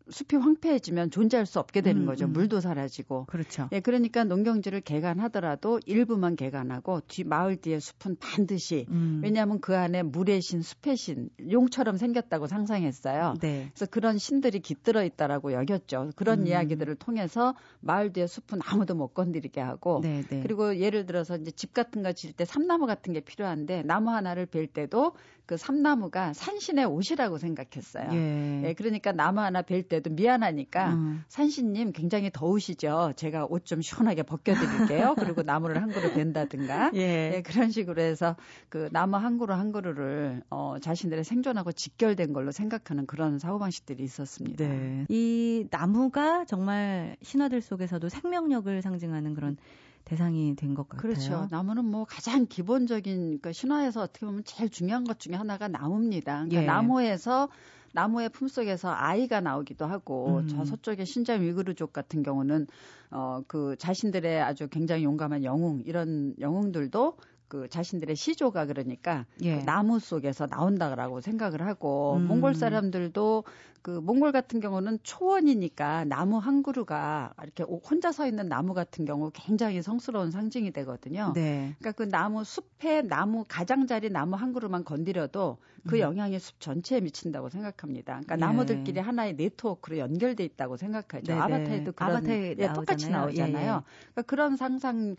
숲이 0.10 0.36
황폐해지면 0.36 1.12
존재할 1.12 1.46
수 1.46 1.60
없게 1.60 1.82
되는 1.82 2.04
음, 2.04 2.06
거죠. 2.06 2.26
음. 2.26 2.34
물도 2.34 2.60
사라지고. 2.62 3.26
그렇죠. 3.26 3.70
예, 3.72 3.80
그러니까 3.80 4.24
농경지를 4.24 4.82
개간하더라도 4.82 5.80
일부만 5.86 6.36
개간하고 6.36 7.02
뒤 7.08 7.24
마을 7.24 7.56
뒤에 7.58 7.80
숲은 7.80 8.18
반드시 8.20 8.86
음. 8.90 9.22
왜냐하면 9.24 9.60
그 9.60 9.76
안에 9.76 10.04
물의 10.04 10.42
신, 10.42 10.62
숲의 10.62 10.98
신, 10.98 11.30
용처럼 11.52 11.98
생겼다고 11.98 12.48
상상했어요. 12.48 13.36
네. 13.42 13.70
그래서 13.74 13.86
그런 13.90 14.18
신들이 14.18 14.60
깃들어 14.60 15.04
있다라고 15.04 15.54
여겼죠. 15.54 16.12
그런 16.16 16.42
음. 16.42 16.48
이야기들을 16.48 16.96
통해서 16.96 17.56
마을 17.80 18.12
뒤에 18.14 18.28
숲은 18.28 18.60
아무도 18.66 18.96
못 18.96 19.14
건드리게 19.14 19.62
하고 19.62 20.02
네, 20.04 20.24
네. 20.30 20.42
그리고 20.42 20.78
예를 20.78 21.06
들어서 21.06 21.36
이제 21.38 21.52
집 21.52 21.74
같은 21.74 22.04
거 22.04 22.12
질 22.14 22.34
때 22.34 22.46
삼나무 22.46 22.86
같은 22.86 23.14
게 23.14 23.20
필요한데 23.22 23.84
나무 23.84 24.10
하나를 24.12 24.46
벨 24.46 24.68
때도 24.68 25.14
그 25.46 25.58
삼나무가 25.58 26.34
산신의 26.34 26.86
옷이라고 26.86 27.38
생각했어요. 27.38 28.10
예. 28.14 28.64
예 28.68 28.74
그러니까 28.74 29.12
나무 29.12 29.40
하나 29.40 29.62
벨 29.62 29.84
때. 29.84 29.99
드리기에도 30.00 30.10
미안하니까 30.12 30.94
음. 30.94 31.24
산신님 31.28 31.92
굉장히 31.92 32.30
더우시죠. 32.34 33.14
제가 33.16 33.46
옷 33.46 33.66
좀 33.66 33.82
시원하게 33.82 34.24
벗겨드릴게요. 34.24 35.14
그리고 35.20 35.44
나무를 35.44 35.82
한 35.82 35.92
그루 35.92 36.12
벤다든가 36.14 36.92
예. 36.96 37.34
예. 37.36 37.42
그런 37.44 37.70
식으로 37.70 38.02
해서 38.02 38.36
그 38.70 38.90
나무 38.92 39.18
한 39.18 39.38
그루 39.38 39.54
한 39.54 39.72
그루를 39.72 40.42
어, 40.50 40.78
자신들의 40.82 41.24
생존하고 41.24 41.72
직결된 41.72 42.34
걸로 42.34 42.52
생각하는 42.52 43.06
그런 43.06 43.38
사고 43.38 43.60
방식들이 43.60 44.04
있었습니다. 44.04 44.66
네. 44.66 45.06
이 45.10 45.68
나무가 45.70 46.46
정말 46.46 47.16
신화들 47.22 47.62
속에서도 47.62 48.10
생명력을 48.10 48.82
상징하는 48.82 49.36
그런 49.36 49.58
대상이 50.06 50.56
된 50.56 50.74
것 50.74 50.90
같아요. 50.90 51.02
그렇죠. 51.02 51.48
나무는 51.52 51.86
뭐 51.86 52.06
가장 52.06 52.48
기본적인 52.48 53.18
그러니까 53.26 53.52
신화에서 53.52 54.02
어떻게 54.02 54.26
보면 54.26 54.44
제일 54.46 54.70
중요한 54.70 55.04
것 55.04 55.20
중에 55.20 55.36
하나가 55.36 55.68
나무입니다. 55.68 56.46
그러니까 56.46 56.62
예. 56.62 56.66
나무에서 56.66 57.50
나무의 57.94 58.30
품속에서 58.30 58.94
아이가 58.94 59.42
나오기도 59.42 59.86
하고 59.86 60.40
음. 60.44 60.48
저 60.48 60.66
서쪽의 60.66 61.06
신장 61.06 61.42
위그르족 61.42 61.94
같은 61.94 62.24
경우는 62.24 62.68
어 63.12 63.40
그 63.48 63.76
자신들의 63.78 64.42
아주 64.42 64.68
굉장히 64.68 65.04
용감한 65.04 65.44
영웅 65.44 65.82
이런 65.86 66.36
영웅들도 66.40 67.18
그 67.48 67.68
자신들의 67.68 68.16
시조가 68.16 68.68
그러니까 68.68 69.26
예. 69.42 69.58
그 69.58 69.66
나무 69.66 70.00
속에서 70.00 70.46
나온다라고 70.46 71.20
생각을 71.20 71.66
하고 71.66 72.18
음. 72.18 72.28
몽골 72.28 72.54
사람들도 72.54 73.44
그 73.82 73.90
몽골 73.90 74.32
같은 74.32 74.60
경우는 74.60 75.00
초원이니까 75.02 76.06
나무 76.06 76.38
한 76.38 76.62
그루가 76.62 77.34
이렇게 77.42 77.64
혼자 77.64 78.12
서 78.12 78.28
있는 78.28 78.48
나무 78.50 78.76
같은 78.76 79.04
경우 79.06 79.32
굉장히 79.34 79.82
성스러운 79.82 80.30
상징이 80.30 80.72
되거든요. 80.72 81.32
네. 81.34 81.76
그러니까 81.80 81.92
그 81.94 82.08
나무 82.08 82.44
숲에 82.44 83.02
나무 83.02 83.46
가장자리 83.48 84.12
나무 84.12 84.36
한 84.36 84.54
그루만 84.54 84.84
건드려도 84.84 85.58
그 85.88 85.98
음. 85.98 86.00
영향이 86.02 86.40
숲 86.40 86.60
전체에 86.60 87.02
미친다고 87.02 87.50
생각합니다. 87.50 88.22
그러니까 88.24 88.36
예. 88.36 88.40
나무들끼리 88.40 89.00
하나의 89.00 89.36
네트워크로 89.36 89.98
연결돼 89.98 90.44
있다고 90.44 90.78
생각하죠. 90.78 91.26
네네. 91.28 91.42
아바타에도 91.42 91.92
그런 91.94 92.18
아바타에 92.18 92.56
예, 92.60 92.74
똑같이 92.74 93.10
나오잖아요. 93.12 93.72
예, 93.72 93.78
예. 93.78 93.82
그러니까 94.14 94.22
그런 94.24 94.58
상상을 94.58 95.16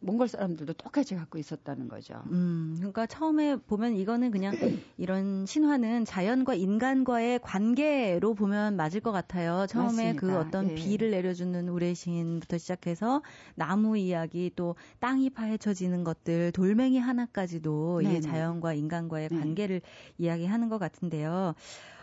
몽골 0.00 0.28
사람들도 0.28 0.74
똑같이 0.74 1.14
갖고 1.14 1.38
있었다는 1.38 1.88
거죠. 1.88 2.22
음, 2.26 2.74
그러니까 2.78 3.06
처음에 3.06 3.56
보면 3.56 3.94
이거는 3.94 4.30
그냥 4.30 4.56
이런 4.96 5.46
신화는 5.46 6.04
자연과 6.04 6.54
인간과의 6.54 7.40
관계로 7.40 8.34
보면 8.34 8.76
맞을 8.76 9.00
것 9.00 9.12
같아요. 9.12 9.66
처음에 9.68 10.14
그 10.14 10.26
맞습니다. 10.26 10.26
그 10.26 10.36
어떤 10.38 10.70
예. 10.70 10.74
비를 10.74 11.10
내려주는 11.10 11.68
우레 11.68 11.94
신부터 11.94 12.58
시작해서 12.58 13.22
나무 13.54 13.96
이야기 13.96 14.50
또 14.56 14.74
땅이 14.98 15.30
파헤쳐지는 15.30 16.04
것들 16.04 16.52
돌멩이 16.52 16.98
하나까지도 16.98 18.02
이 18.02 18.20
자연과 18.20 18.74
인간과의 18.74 19.28
네. 19.30 19.38
관계를 19.38 19.77
이야기하는 20.18 20.68
것 20.68 20.78
같은데요. 20.78 21.54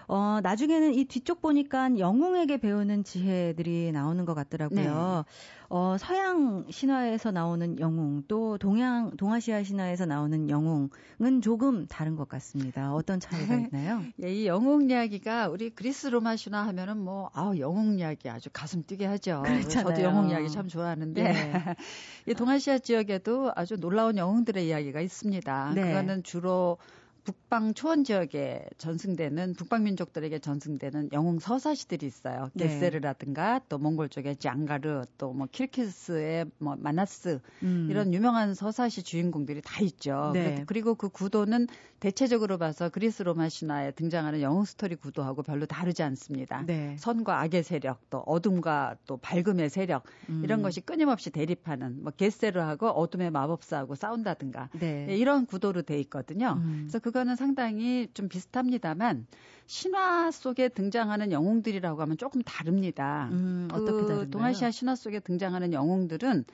어, 0.08 0.40
나중에는 0.44 0.94
이 0.94 1.06
뒤쪽 1.06 1.42
보니까 1.42 1.98
영웅에게 1.98 2.58
배우는 2.58 3.04
지혜들이 3.04 3.92
나오는 3.92 4.24
것 4.26 4.34
같더라고요. 4.34 5.24
네. 5.26 5.66
어, 5.68 5.96
서양 5.98 6.66
신화에서 6.70 7.32
나오는 7.32 7.80
영웅, 7.80 8.22
또 8.28 8.60
동양, 8.60 9.18
동아시아 9.18 9.64
신화에서 9.64 10.06
나오는 10.06 10.48
영웅은 10.48 11.42
조금 11.42 11.88
다른 11.88 12.16
것 12.16 12.30
같습니다. 12.30 12.94
어떤 12.94 13.20
차이가 13.20 13.56
있나요? 13.56 14.04
예, 14.22 14.32
이 14.32 14.46
영웅 14.46 14.90
이야기가 14.92 15.48
우리 15.50 15.72
그리스 15.72 16.08
로마 16.08 16.36
신화 16.36 16.68
하면은 16.68 17.00
뭐, 17.00 17.32
아우, 17.34 17.58
영웅 17.58 17.98
이야기 17.98 18.30
아주 18.30 18.50
가슴 18.54 18.84
뛰게 18.84 19.08
하죠. 19.08 19.42
그렇잖아요. 19.44 19.70
저도 19.70 20.04
영웅 20.04 20.30
이야기 20.30 20.52
참 20.52 20.68
좋아하는데, 20.68 21.24
네. 21.24 21.34
이 22.30 22.36
동아시아 22.36 22.78
지역에도 22.78 23.52
아주 23.56 23.76
놀라운 23.78 24.18
영웅들의 24.18 24.68
이야기가 24.68 25.02
있습니다. 25.02 25.72
네. 25.74 25.82
그거는 25.82 26.22
주로 26.22 26.78
북 27.24 27.45
방 27.56 27.74
초원 27.74 28.04
지역에 28.04 28.66
전승되는 28.78 29.54
북방 29.54 29.84
민족들에게 29.84 30.40
전승되는 30.40 31.12
영웅 31.14 31.40
서사시들이 31.40 32.06
있어요. 32.06 32.50
네. 32.54 32.68
게세르라든가 32.68 33.62
또 33.70 33.78
몽골 33.78 34.10
쪽의 34.10 34.36
장가르 34.36 35.04
또 35.18 35.36
뭐 35.36 35.48
키르기스의 35.52 36.46
뭐 36.60 36.76
마나스 36.78 37.40
음. 37.64 37.88
이런 37.90 38.14
유명한 38.14 38.54
서사시 38.54 39.04
주인공들이 39.04 39.62
다 39.64 39.82
있죠. 39.82 40.32
네. 40.34 40.64
그리고 40.66 40.96
그 40.96 41.10
구도는 41.10 41.68
대체적으로 42.00 42.58
봐서 42.58 42.90
그리스 42.90 43.24
로마 43.24 43.50
신화에 43.50 43.92
등장하는 43.92 44.42
영웅 44.42 44.64
스토리 44.64 44.96
구도하고 44.96 45.44
별로 45.44 45.66
다르지 45.66 46.04
않습니다. 46.04 46.64
네. 46.66 46.96
선과 47.00 47.42
악의 47.42 47.64
세력 47.64 48.10
또 48.10 48.20
어둠과 48.20 48.98
또 49.08 49.18
밝음의 49.18 49.70
세력 49.70 50.04
음. 50.30 50.42
이런 50.44 50.62
것이 50.62 50.82
끊임없이 50.82 51.32
대립하는 51.32 52.04
뭐 52.04 52.12
게세르하고 52.16 52.88
어둠의 52.88 53.32
마법사하고 53.32 53.96
싸운다든가 53.96 54.70
네. 54.80 55.06
네 55.08 55.18
이런 55.18 55.46
구도로 55.46 55.82
돼 55.82 56.00
있거든요. 56.02 56.60
음. 56.64 56.84
그래서 56.84 57.00
그 57.00 57.16
그거는 57.16 57.38
상당히 57.46 58.08
좀 58.14 58.28
비슷합니다만 58.28 59.28
신화 59.68 60.32
속에 60.32 60.70
등장하는 60.70 61.32
영웅들이라고 61.32 62.02
하면 62.02 62.18
조금 62.18 62.42
다릅니다. 62.42 63.30
음, 63.32 63.68
그 63.70 63.78
어떻게 63.78 64.02
다른가요? 64.02 64.30
동아시아 64.32 64.72
신화 64.72 64.96
속에 64.96 65.20
등장하는 65.20 65.72
영웅들은 65.74 66.46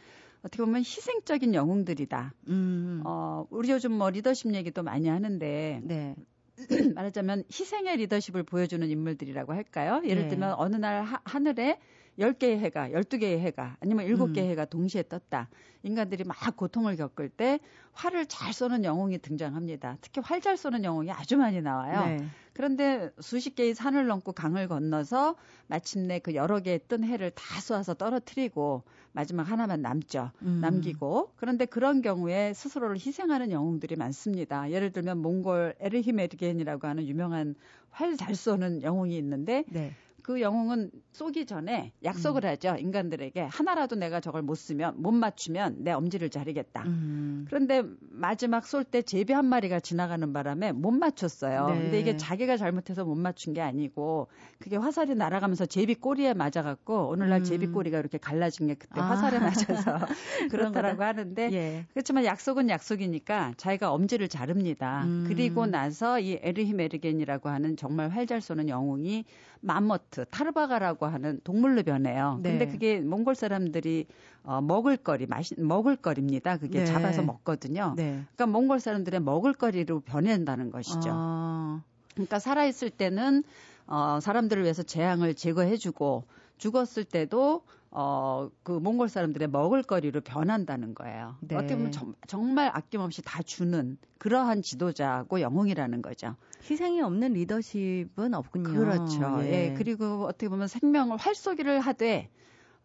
어떻게 0.44 0.64
보면 0.64 0.82
희생적인 0.82 1.54
영웅들이다. 1.54 2.34
음. 2.50 3.04
어, 3.06 3.46
우리 3.50 3.72
요즘 3.72 3.94
뭐 3.94 4.10
리더십 4.10 4.54
얘기도 4.54 4.84
많이 4.84 5.08
하는데 5.08 5.82
네. 5.84 6.16
말하자면 6.96 7.46
희생의 7.52 7.98
리더십을 7.98 8.44
보여주는 8.44 8.88
인물들이라고 8.88 9.54
할까요? 9.54 10.02
예를 10.04 10.24
네. 10.24 10.30
들면 10.30 10.56
어느 10.58 10.76
날 10.76 11.04
하, 11.04 11.22
하늘에 11.24 11.80
10개의 12.20 12.59
해가, 12.59 12.89
12개의 12.89 13.39
해가, 13.39 13.78
아니면 13.80 14.05
7개의 14.05 14.39
음. 14.39 14.49
해가 14.51 14.66
동시에 14.66 15.03
떴다. 15.03 15.49
인간들이 15.84 16.24
막 16.24 16.38
고통을 16.55 16.95
겪을 16.95 17.30
때 17.30 17.59
활을 17.93 18.28
잘 18.28 18.53
쏘는 18.53 18.84
영웅이 18.84 19.18
등장합니다. 19.20 19.97
특히 20.01 20.22
활 20.24 20.41
잘 20.41 20.57
쏘는 20.57 20.84
영웅이 20.84 21.12
아주 21.12 21.38
많이 21.38 21.62
나와요. 21.62 22.05
네. 22.05 22.26
그런데 22.53 23.12
수십 23.20 23.55
개의 23.55 23.74
산을 23.74 24.07
넘고 24.07 24.34
강을 24.34 24.68
건너서 24.68 25.36
마침내 25.68 26.20
그 26.20 26.36
여러 26.36 26.59
개의 26.59 26.82
뜬 26.88 27.03
해를 27.03 27.32
다 27.32 27.62
쏘아서 27.62 27.93
떨어뜨리고 27.93 28.84
마지막 29.14 29.43
하나만 29.43 29.82
남죠. 29.82 30.32
음. 30.41 30.59
남기고. 30.62 31.34
그런데 31.36 31.66
그런 31.66 32.01
경우에 32.01 32.53
스스로를 32.53 32.95
희생하는 32.97 33.51
영웅들이 33.51 33.95
많습니다. 33.95 34.70
예를 34.72 34.91
들면 34.91 35.20
몽골 35.20 35.76
에르히메르겐이라고 35.80 36.88
하는 36.88 37.07
유명한 37.07 37.55
활 37.89 38.16
잘 38.16 38.36
쏘는 38.36 38.84
영웅이 38.84 39.18
있는데 39.18 39.64
네. 39.68 39.93
그 40.24 40.42
영웅은 40.42 40.92
쏘기 41.12 41.46
전에 41.46 41.92
약속을 42.04 42.46
음. 42.46 42.50
하죠. 42.50 42.76
인간들에게 42.80 43.42
하나라도 43.42 43.96
내가 43.96 44.20
저걸 44.20 44.42
못 44.42 44.56
쓰면 44.56 45.02
못 45.02 45.12
맞추면 45.12 45.78
내 45.80 45.92
엄지를 45.92 46.30
자르겠다. 46.30 46.84
음. 46.84 47.46
그런데 47.48 47.84
마지막 48.10 48.66
쏠 48.66 48.84
때 48.84 49.04
제비 49.04 49.32
한 49.32 49.46
마리가 49.46 49.80
지나가는 49.80 50.34
바람에 50.34 50.72
못 50.72 50.92
맞췄어요. 50.92 51.68
네. 51.68 51.82
근데 51.82 52.00
이게 52.00 52.18
자기가 52.18 52.58
잘못해서 52.58 53.06
못 53.06 53.16
맞춘 53.16 53.54
게 53.54 53.62
아니고 53.62 54.28
그게 54.60 54.76
화살이 54.76 55.14
날아가면서 55.14 55.68
제비 55.68 55.94
꼬리에 55.94 56.34
맞아 56.34 56.64
갖고 56.64 57.10
오늘날 57.10 57.42
음. 57.42 57.44
제비 57.44 57.68
꼬리가 57.68 58.00
이렇게 58.00 58.18
갈라진 58.18 58.68
게 58.68 58.74
그때 58.74 59.00
아. 59.00 59.12
화살에 59.12 59.40
맞아서 59.40 60.00
그렇다라고 60.50 61.04
하는데 61.04 61.50
예. 61.54 61.86
그렇지만 61.94 62.26
약속은 62.26 62.70
약속이니까 62.70 63.54
자기가 63.58 63.92
엄지를 63.92 64.28
자릅니다. 64.30 65.04
음. 65.06 65.26
그리고 65.28 65.68
나서 65.68 66.20
이 66.20 66.40
에르힘 66.42 66.80
에르겐이라고 66.80 67.50
하는 67.50 67.78
정말 67.78 68.10
활 68.10 68.32
잘 68.32 68.40
쏘는 68.40 68.70
영웅이 68.70 69.26
맘머트, 69.62 70.26
타르바가라고 70.26 71.05
하는 71.05 71.39
동물로 71.43 71.84
변해요. 71.84 72.39
네. 72.41 72.51
근데 72.51 72.68
그게 72.68 72.99
몽골 72.99 73.36
사람들이 73.36 74.07
어, 74.43 74.59
먹을거리, 74.59 75.28
마시, 75.28 75.59
먹을거리입니다. 75.59 76.57
그게 76.57 76.80
네. 76.80 76.86
잡아서 76.86 77.22
먹거든요. 77.22 77.93
네. 77.95 78.24
그러니까 78.36 78.47
몽골 78.47 78.80
사람들의 78.80 79.20
먹을거리로 79.22 80.01
변한다는 80.01 80.72
것이죠. 80.72 81.09
아. 81.14 81.84
그러니까 82.14 82.39
살아있을 82.39 82.89
때는 82.89 83.43
어, 83.88 84.20
사람들을 84.22 84.64
위해서 84.64 84.84
재앙을 84.84 85.36
제거해주고 85.36 86.24
죽었을 86.57 87.03
때도 87.03 87.64
어, 87.94 88.50
그 88.64 88.72
몽골 88.72 89.10
사람들의 89.10 89.50
먹을거리로 89.50 90.22
변한다는 90.22 90.96
거예요. 90.96 91.36
네. 91.42 91.56
어떻게 91.56 91.76
보면 91.76 91.92
정, 91.92 92.16
정말 92.26 92.72
아낌없이 92.74 93.22
다 93.22 93.44
주는 93.44 93.98
그러한 94.18 94.62
지도자고 94.62 95.42
영웅이라는 95.42 96.02
거죠. 96.02 96.36
희생이 96.70 97.02
없는 97.02 97.34
리더십은 97.34 98.34
없군요. 98.34 98.80
그렇죠. 98.80 99.39
예. 99.42 99.72
예. 99.72 99.74
그리고 99.78 100.26
어떻게 100.26 100.48
보면 100.48 100.68
생명을 100.68 101.18
활쏘기를 101.18 101.82
하되 101.82 102.30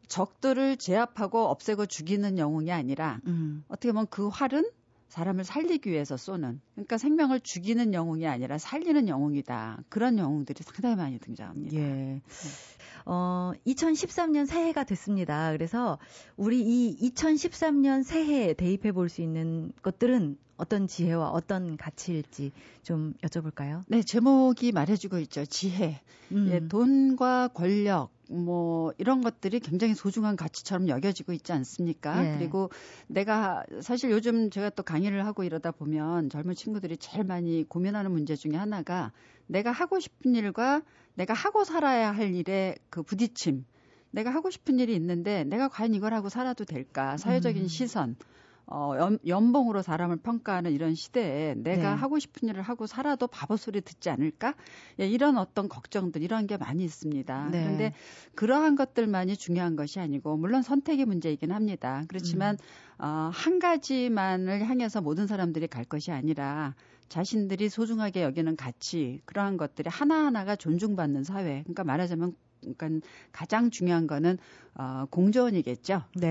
적들을 0.09 0.77
제압하고 0.77 1.47
없애고 1.47 1.87
죽이는 1.87 2.39
영웅이 2.39 2.73
아니라 2.73 3.21
음. 3.27 3.65
어떻게 3.69 3.93
보면 3.93 4.07
그 4.11 4.29
활은 4.29 4.69
사람을 5.09 5.45
살리기 5.45 5.91
위해서 5.91 6.17
쏘는 6.17 6.61
그러니까 6.75 6.99
생명을 6.99 7.41
죽이는 7.41 7.95
영웅이 7.95 8.27
아니라 8.27 8.59
살리는 8.59 9.09
영웅이다. 9.09 9.85
그런 9.89 10.19
영웅들이 10.19 10.63
상당히 10.63 10.97
많이 10.97 11.19
등장합니다. 11.19 11.77
예. 11.77 11.81
네. 11.81 12.23
어, 13.05 13.53
2013년 13.67 14.47
새해가 14.47 14.85
됐습니다. 14.85 15.53
그래서 15.53 15.99
우리 16.37 16.61
이 16.61 17.11
2013년 17.11 18.03
새해에 18.03 18.55
대입해 18.55 18.93
볼 18.93 19.09
수 19.09 19.23
있는 19.23 19.73
것들은 19.83 20.37
어떤 20.57 20.87
지혜와 20.87 21.31
어떤 21.31 21.77
가치일지 21.77 22.53
좀 22.83 23.15
여쭤볼까요? 23.23 23.83
네, 23.89 24.03
제목이 24.03 24.73
말해주고 24.73 25.19
있죠. 25.21 25.45
지혜. 25.45 26.01
음. 26.33 26.49
예, 26.51 26.67
돈과 26.67 27.49
권력, 27.49 28.11
뭐 28.29 28.93
이런 28.99 29.21
것들이 29.21 29.61
굉장히 29.61 29.95
소중한 29.95 30.37
가치처럼 30.37 30.89
여겨지고 30.89 31.33
있지 31.33 31.53
않습니까? 31.53 32.21
네. 32.21 32.39
그리고 32.39 32.71
내가 33.07 33.65
사실 33.81 34.11
요즘 34.11 34.51
제가 34.51 34.71
또 34.71 34.83
강의를 34.83 35.25
하고 35.27 35.45
이러다 35.45 35.71
보면 35.71 36.31
젊은 36.31 36.55
친구들이 36.55 36.97
제일 36.97 37.25
많이 37.25 37.65
고민하는 37.69 38.11
문제 38.11 38.35
중에 38.35 38.57
하나가 38.57 39.13
내가 39.47 39.71
하고 39.71 40.01
싶은 40.01 40.35
일과 40.35 40.83
내가 41.15 41.35
하고 41.35 41.65
살아야 41.65 42.13
할 42.13 42.35
일의 42.35 42.77
그 42.91 43.03
부딪힘. 43.03 43.65
내가 44.11 44.31
하고 44.31 44.51
싶은 44.51 44.79
일이 44.79 44.95
있는데 44.95 45.45
내가 45.45 45.69
과연 45.69 45.95
이걸 45.95 46.15
하고 46.15 46.29
살아도 46.29 46.65
될까? 46.65 47.17
사회적인 47.17 47.65
음. 47.65 47.69
시선. 47.69 48.17
어, 48.69 48.95
연, 48.99 49.19
연봉으로 49.25 49.83
사람을 49.83 50.17
평가하는 50.17 50.73
이런 50.73 50.95
시대에 50.95 51.55
내가 51.55 51.91
네. 51.91 52.01
하고 52.01 52.19
싶은 52.19 52.49
일을 52.49 52.63
하고 52.63 52.87
살아도 52.87 53.29
바보 53.29 53.57
소리 53.57 53.81
듣지 53.81 54.11
않을까? 54.11 54.55
예, 54.99 55.07
이런 55.07 55.39
어떤 55.39 55.69
걱정들, 55.69 56.23
이런 56.23 56.49
게 56.49 56.57
많이 56.57 56.83
있습니다. 56.83 57.49
네. 57.53 57.63
그런데 57.63 57.93
그러한 58.35 58.75
것들만이 58.75 59.37
중요한 59.37 59.77
것이 59.77 60.01
아니고, 60.01 60.37
물론 60.37 60.63
선택의 60.63 61.05
문제이긴 61.05 61.53
합니다. 61.53 62.05
그렇지만, 62.09 62.57
음. 62.99 63.05
어, 63.05 63.31
한 63.33 63.61
가지만을 63.61 64.69
향해서 64.69 65.01
모든 65.01 65.29
사람들이 65.29 65.69
갈 65.69 65.85
것이 65.85 66.11
아니라, 66.11 66.75
자신들이 67.09 67.69
소중하게 67.69 68.23
여기는 68.25 68.57
가치 68.57 69.21
그러한 69.27 69.59
것들이 69.59 69.89
하나하나가 69.89 70.57
존중받는 70.57 71.23
사회. 71.23 71.63
그러니까 71.63 71.85
말하자면 71.85 72.35
그러니까 72.75 73.07
가장 73.33 73.71
중요한 73.71 74.07
거는 74.07 74.39
어 74.75 75.07
공존이겠죠. 75.11 76.03
네. 76.17 76.27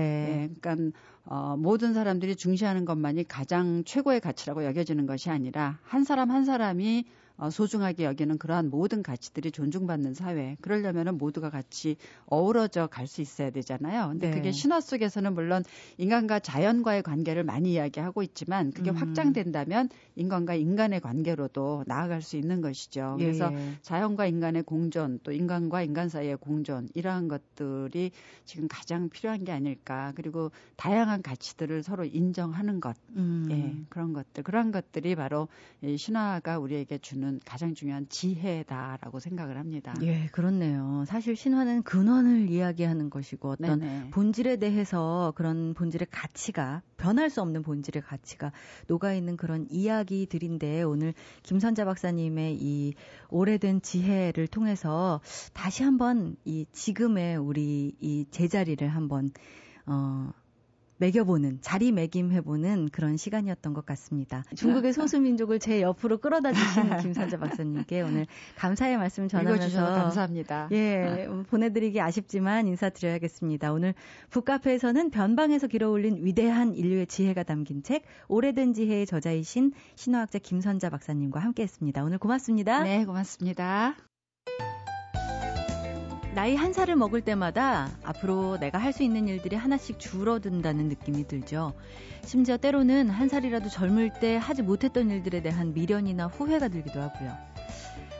예, 0.50 0.54
그러니까 0.60 0.98
어 1.24 1.56
모든 1.56 1.94
사람들이 1.94 2.36
중시하는 2.36 2.84
것만이 2.84 3.24
가장 3.24 3.82
최고의 3.84 4.20
가치라고 4.20 4.64
여겨지는 4.64 5.06
것이 5.06 5.30
아니라 5.30 5.78
한 5.82 6.04
사람 6.04 6.30
한 6.30 6.44
사람이 6.44 7.04
어, 7.06 7.25
소중하게 7.50 8.04
여기는 8.04 8.38
그러한 8.38 8.70
모든 8.70 9.02
가치들이 9.02 9.50
존중받는 9.52 10.14
사회. 10.14 10.56
그러려면은 10.60 11.18
모두가 11.18 11.50
같이 11.50 11.96
어우러져 12.26 12.86
갈 12.86 13.06
수 13.06 13.20
있어야 13.20 13.50
되잖아요. 13.50 14.08
근데 14.08 14.30
네. 14.30 14.36
그게 14.36 14.52
신화 14.52 14.80
속에서는 14.80 15.32
물론 15.34 15.64
인간과 15.96 16.40
자연과의 16.40 17.02
관계를 17.02 17.44
많이 17.44 17.72
이야기하고 17.72 18.22
있지만 18.22 18.72
그게 18.72 18.90
음. 18.90 18.96
확장된다면 18.96 19.88
인간과 20.16 20.54
인간의 20.54 21.00
관계로도 21.00 21.84
나아갈 21.86 22.22
수 22.22 22.36
있는 22.36 22.60
것이죠. 22.60 23.16
예, 23.20 23.24
그래서 23.24 23.50
예. 23.52 23.74
자연과 23.82 24.26
인간의 24.26 24.64
공존, 24.64 25.20
또 25.22 25.32
인간과 25.32 25.82
인간 25.82 26.08
사이의 26.08 26.36
공존 26.38 26.88
이러한 26.94 27.28
것들이 27.28 28.10
지금 28.44 28.66
가장 28.68 29.08
필요한 29.08 29.44
게 29.44 29.52
아닐까. 29.52 30.12
그리고 30.16 30.50
다양한 30.76 31.22
가치들을 31.22 31.82
서로 31.82 32.04
인정하는 32.04 32.80
것, 32.80 32.96
음. 33.16 33.46
예, 33.50 33.86
그런 33.88 34.12
것들, 34.12 34.42
그러한 34.42 34.72
것들이 34.72 35.14
바로 35.14 35.48
이 35.82 35.96
신화가 35.96 36.58
우리에게 36.58 36.98
주는 36.98 37.25
주는 37.26 37.40
가장 37.44 37.74
중요한 37.74 38.06
지혜다라고 38.08 39.18
생각을 39.18 39.58
합니다. 39.58 39.92
예, 40.02 40.28
그렇네요. 40.32 41.04
사실 41.06 41.34
신화는 41.34 41.82
근원을 41.82 42.48
이야기하는 42.50 43.10
것이고 43.10 43.50
어떤 43.50 43.80
네네. 43.80 44.10
본질에 44.10 44.56
대해서 44.56 45.32
그런 45.36 45.74
본질의 45.74 46.06
가치가 46.10 46.82
변할 46.96 47.28
수 47.28 47.42
없는 47.42 47.62
본질의 47.62 48.02
가치가 48.02 48.52
녹아 48.86 49.12
있는 49.12 49.36
그런 49.36 49.66
이야기들인데 49.70 50.82
오늘 50.82 51.14
김선자 51.42 51.84
박사님의 51.84 52.56
이 52.60 52.94
오래된 53.28 53.82
지혜를 53.82 54.46
통해서 54.46 55.20
다시 55.52 55.82
한번 55.82 56.36
이 56.44 56.66
지금의 56.72 57.36
우리 57.36 57.92
이 58.00 58.24
제자리를 58.30 58.86
한번 58.86 59.30
어 59.86 60.30
매겨보는 60.98 61.58
자리매김해보는 61.60 62.88
그런 62.90 63.16
시간이었던 63.16 63.74
것 63.74 63.84
같습니다. 63.86 64.44
중국의 64.54 64.92
소수민족을 64.92 65.58
제 65.58 65.82
옆으로 65.82 66.18
끌어다 66.18 66.52
주신 66.52 66.96
김선재 67.02 67.38
박사님께 67.38 68.02
오늘 68.02 68.26
감사의 68.56 68.96
말씀 68.96 69.28
전하면서 69.28 69.84
감사합니다. 69.84 70.68
예 70.72 71.28
보내드리기 71.48 72.00
아쉽지만 72.00 72.66
인사드려야겠습니다. 72.66 73.72
오늘 73.72 73.94
북카페에서는 74.30 75.10
변방에서 75.10 75.66
길어올린 75.66 76.24
위대한 76.24 76.74
인류의 76.74 77.06
지혜가 77.06 77.42
담긴 77.42 77.82
책 77.82 78.04
오래된 78.28 78.74
지혜의 78.74 79.06
저자이신 79.06 79.72
신화학자 79.94 80.38
김선자 80.38 80.90
박사님과 80.90 81.40
함께했습니다. 81.40 82.04
오늘 82.04 82.18
고맙습니다. 82.18 82.82
네 82.82 83.04
고맙습니다. 83.04 83.96
나이 86.36 86.54
한 86.54 86.74
살을 86.74 86.96
먹을 86.96 87.22
때마다 87.22 87.88
앞으로 88.04 88.58
내가 88.58 88.76
할 88.76 88.92
수 88.92 89.02
있는 89.02 89.26
일들이 89.26 89.56
하나씩 89.56 89.98
줄어든다는 89.98 90.88
느낌이 90.88 91.26
들죠. 91.26 91.72
심지어 92.26 92.58
때로는 92.58 93.08
한 93.08 93.30
살이라도 93.30 93.70
젊을 93.70 94.12
때 94.20 94.36
하지 94.36 94.60
못했던 94.60 95.10
일들에 95.10 95.40
대한 95.40 95.72
미련이나 95.72 96.26
후회가 96.26 96.68
들기도 96.68 97.00
하고요. 97.00 97.34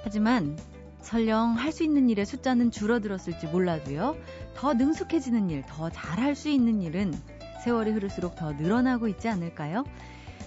하지만 0.02 0.56
설령 1.02 1.58
할 1.58 1.72
수 1.72 1.84
있는 1.84 2.08
일의 2.08 2.24
숫자는 2.24 2.70
줄어들었을지 2.70 3.48
몰라도요. 3.48 4.16
더 4.54 4.72
능숙해지는 4.72 5.50
일, 5.50 5.62
더 5.66 5.90
잘할 5.90 6.34
수 6.34 6.48
있는 6.48 6.80
일은 6.80 7.12
세월이 7.64 7.90
흐를수록 7.90 8.34
더 8.34 8.52
늘어나고 8.52 9.08
있지 9.08 9.28
않을까요? 9.28 9.84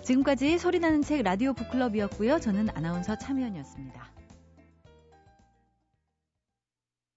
지금까지 0.04 0.58
소리나는 0.58 1.04
책 1.04 1.22
라디오 1.22 1.54
북클럽이었고요. 1.54 2.40
저는 2.40 2.70
아나운서 2.74 3.16
참여연이었습니다. 3.16 4.09